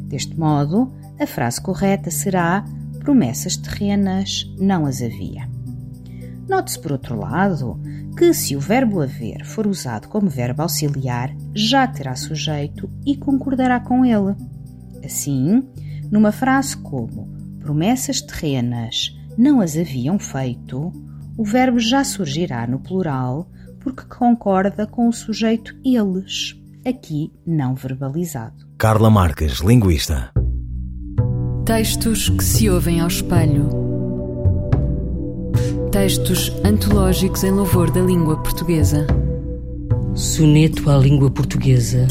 Deste 0.07 0.39
modo, 0.39 0.93
a 1.19 1.27
frase 1.27 1.61
correta 1.61 2.11
será 2.11 2.65
promessas 3.01 3.57
terrenas 3.57 4.47
não 4.59 4.87
as 4.87 5.03
havia. 5.03 5.49
Note-se, 6.49 6.79
por 6.81 6.93
outro 6.93 7.19
lado, 7.19 7.81
que 8.17 8.35
se 8.35 8.55
o 8.57 8.61
verbo 8.61 9.01
haver 9.01 9.45
for 9.45 9.67
usado 9.67 10.09
como 10.09 10.29
verbo 10.29 10.63
auxiliar, 10.63 11.35
já 11.55 11.87
terá 11.87 12.15
sujeito 12.15 12.91
e 13.07 13.17
concordará 13.17 13.81
com 13.81 14.05
ele. 14.05 14.37
Assim, 15.05 15.63
numa 16.11 16.31
frase 16.31 16.77
como 16.77 17.27
promessas 17.59 18.21
terrenas 18.21 19.17
não 19.37 19.61
as 19.61 19.77
haviam 19.77 20.19
feito, 20.19 20.93
o 21.37 21.45
verbo 21.45 21.79
já 21.79 22.05
surgirá 22.05 22.67
no 22.67 22.79
plural 22.79 23.49
porque 23.81 24.03
concorda 24.05 24.87
com 24.87 25.09
o 25.09 25.13
sujeito 25.13 25.75
eles, 25.85 26.57
aqui 26.87 27.33
não 27.47 27.75
verbalizado. 27.75 28.67
Carla 28.79 29.11
Marques, 29.11 29.61
linguista. 29.61 30.31
Textos 31.65 32.29
que 32.29 32.45
se 32.45 32.69
ouvem 32.69 33.01
ao 33.01 33.09
espelho 33.09 33.83
Textos 35.93 36.51
antológicos 36.65 37.45
em 37.45 37.51
louvor 37.51 37.91
da 37.91 38.01
língua 38.01 38.39
portuguesa. 38.39 39.07
Soneto 40.15 40.89
à 40.89 40.97
língua 40.97 41.31
portuguesa, 41.31 42.09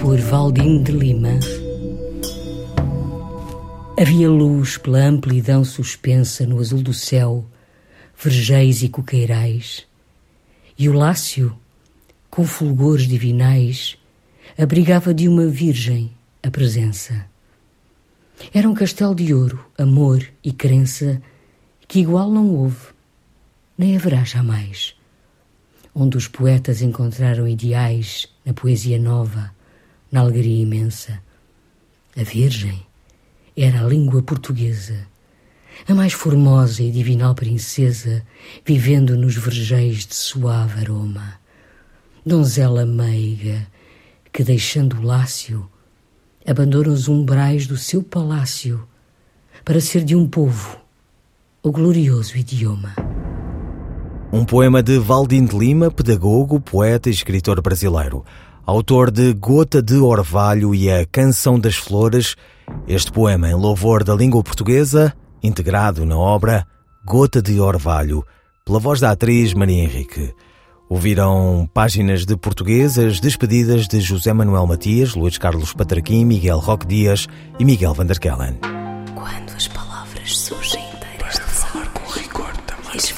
por 0.00 0.18
Valdim 0.18 0.82
de 0.82 0.90
Lima. 0.90 1.38
Havia 3.98 4.28
luz 4.30 4.76
pela 4.76 4.98
amplidão 4.98 5.64
suspensa 5.64 6.46
no 6.46 6.60
azul 6.60 6.82
do 6.82 6.92
céu, 6.92 7.46
vergeis 8.14 8.82
e 8.82 8.88
coqueirais, 8.90 9.86
e 10.78 10.88
o 10.88 10.92
lácio, 10.92 11.56
com 12.30 12.44
fulgores 12.44 13.08
divinais, 13.08 13.96
abrigava 14.58 15.14
de 15.14 15.26
uma 15.26 15.46
virgem 15.46 16.12
a 16.42 16.50
presença. 16.50 17.26
Era 18.52 18.68
um 18.68 18.74
castelo 18.74 19.14
de 19.14 19.32
ouro, 19.32 19.64
amor 19.78 20.26
e 20.44 20.52
crença 20.52 21.22
que 21.88 22.00
igual 22.00 22.30
não 22.30 22.54
houve 22.54 22.94
nem 23.78 23.96
haverá 23.96 24.24
jamais. 24.24 24.94
Onde 25.94 26.16
os 26.16 26.28
poetas 26.28 26.82
encontraram 26.82 27.48
ideais 27.48 28.28
na 28.44 28.52
poesia 28.52 28.98
nova, 28.98 29.54
na 30.10 30.20
alegria 30.20 30.62
imensa. 30.62 31.20
a 32.16 32.22
Virgem, 32.22 32.85
era 33.56 33.80
a 33.80 33.88
língua 33.88 34.22
portuguesa, 34.22 35.06
a 35.88 35.94
mais 35.94 36.12
formosa 36.12 36.82
e 36.82 36.90
divinal 36.90 37.34
princesa 37.34 38.22
vivendo 38.64 39.16
nos 39.16 39.34
vergéis 39.34 40.06
de 40.06 40.14
suave 40.14 40.80
aroma. 40.80 41.34
Donzela 42.24 42.84
meiga, 42.84 43.66
que 44.32 44.44
deixando 44.44 44.98
o 44.98 45.02
lácio, 45.02 45.68
abandona 46.46 46.90
os 46.90 47.08
umbrais 47.08 47.66
do 47.66 47.76
seu 47.76 48.02
palácio 48.02 48.86
para 49.64 49.80
ser 49.80 50.04
de 50.04 50.14
um 50.14 50.28
povo 50.28 50.78
o 51.62 51.72
glorioso 51.72 52.36
idioma. 52.36 52.94
Um 54.32 54.44
poema 54.44 54.82
de 54.82 54.98
Valdim 54.98 55.44
de 55.44 55.56
Lima, 55.56 55.90
pedagogo, 55.90 56.60
poeta 56.60 57.08
e 57.08 57.12
escritor 57.12 57.60
brasileiro. 57.62 58.24
Autor 58.66 59.12
de 59.12 59.32
Gota 59.32 59.80
de 59.80 59.94
Orvalho 59.94 60.74
e 60.74 60.90
a 60.90 61.06
Canção 61.06 61.56
das 61.56 61.76
Flores, 61.76 62.34
este 62.88 63.12
poema 63.12 63.48
em 63.48 63.54
louvor 63.54 64.02
da 64.02 64.12
língua 64.12 64.42
portuguesa, 64.42 65.14
integrado 65.40 66.04
na 66.04 66.18
obra 66.18 66.66
Gota 67.04 67.40
de 67.40 67.60
Orvalho, 67.60 68.26
pela 68.64 68.80
voz 68.80 68.98
da 68.98 69.12
atriz 69.12 69.54
Maria 69.54 69.84
Henrique. 69.84 70.34
Ouviram 70.90 71.70
páginas 71.72 72.26
de 72.26 72.36
portuguesas 72.36 73.20
despedidas 73.20 73.86
de 73.86 74.00
José 74.00 74.32
Manuel 74.32 74.66
Matias, 74.66 75.14
Luís 75.14 75.38
Carlos 75.38 75.72
Patraquim, 75.72 76.24
Miguel 76.24 76.58
Roque 76.58 76.88
Dias 76.88 77.28
e 77.60 77.64
Miguel 77.64 77.94
Vanderkellen. 77.94 78.58
Quando 79.14 79.54
as 79.56 79.68
palavras 79.68 80.36
surgem 80.36 80.82
inteiras 80.92 81.34
de 81.34 81.40
falar 81.40 81.88
com 81.92 82.10
rigor 82.10 82.52
também. 82.66 82.96
E 82.96 83.12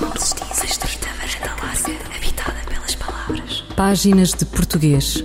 larga, 1.63 2.17
habitada 2.17 2.59
pelas 2.69 2.95
palavras. 2.97 3.65
Páginas 3.75 4.33
de 4.35 4.45
Português. 4.45 5.25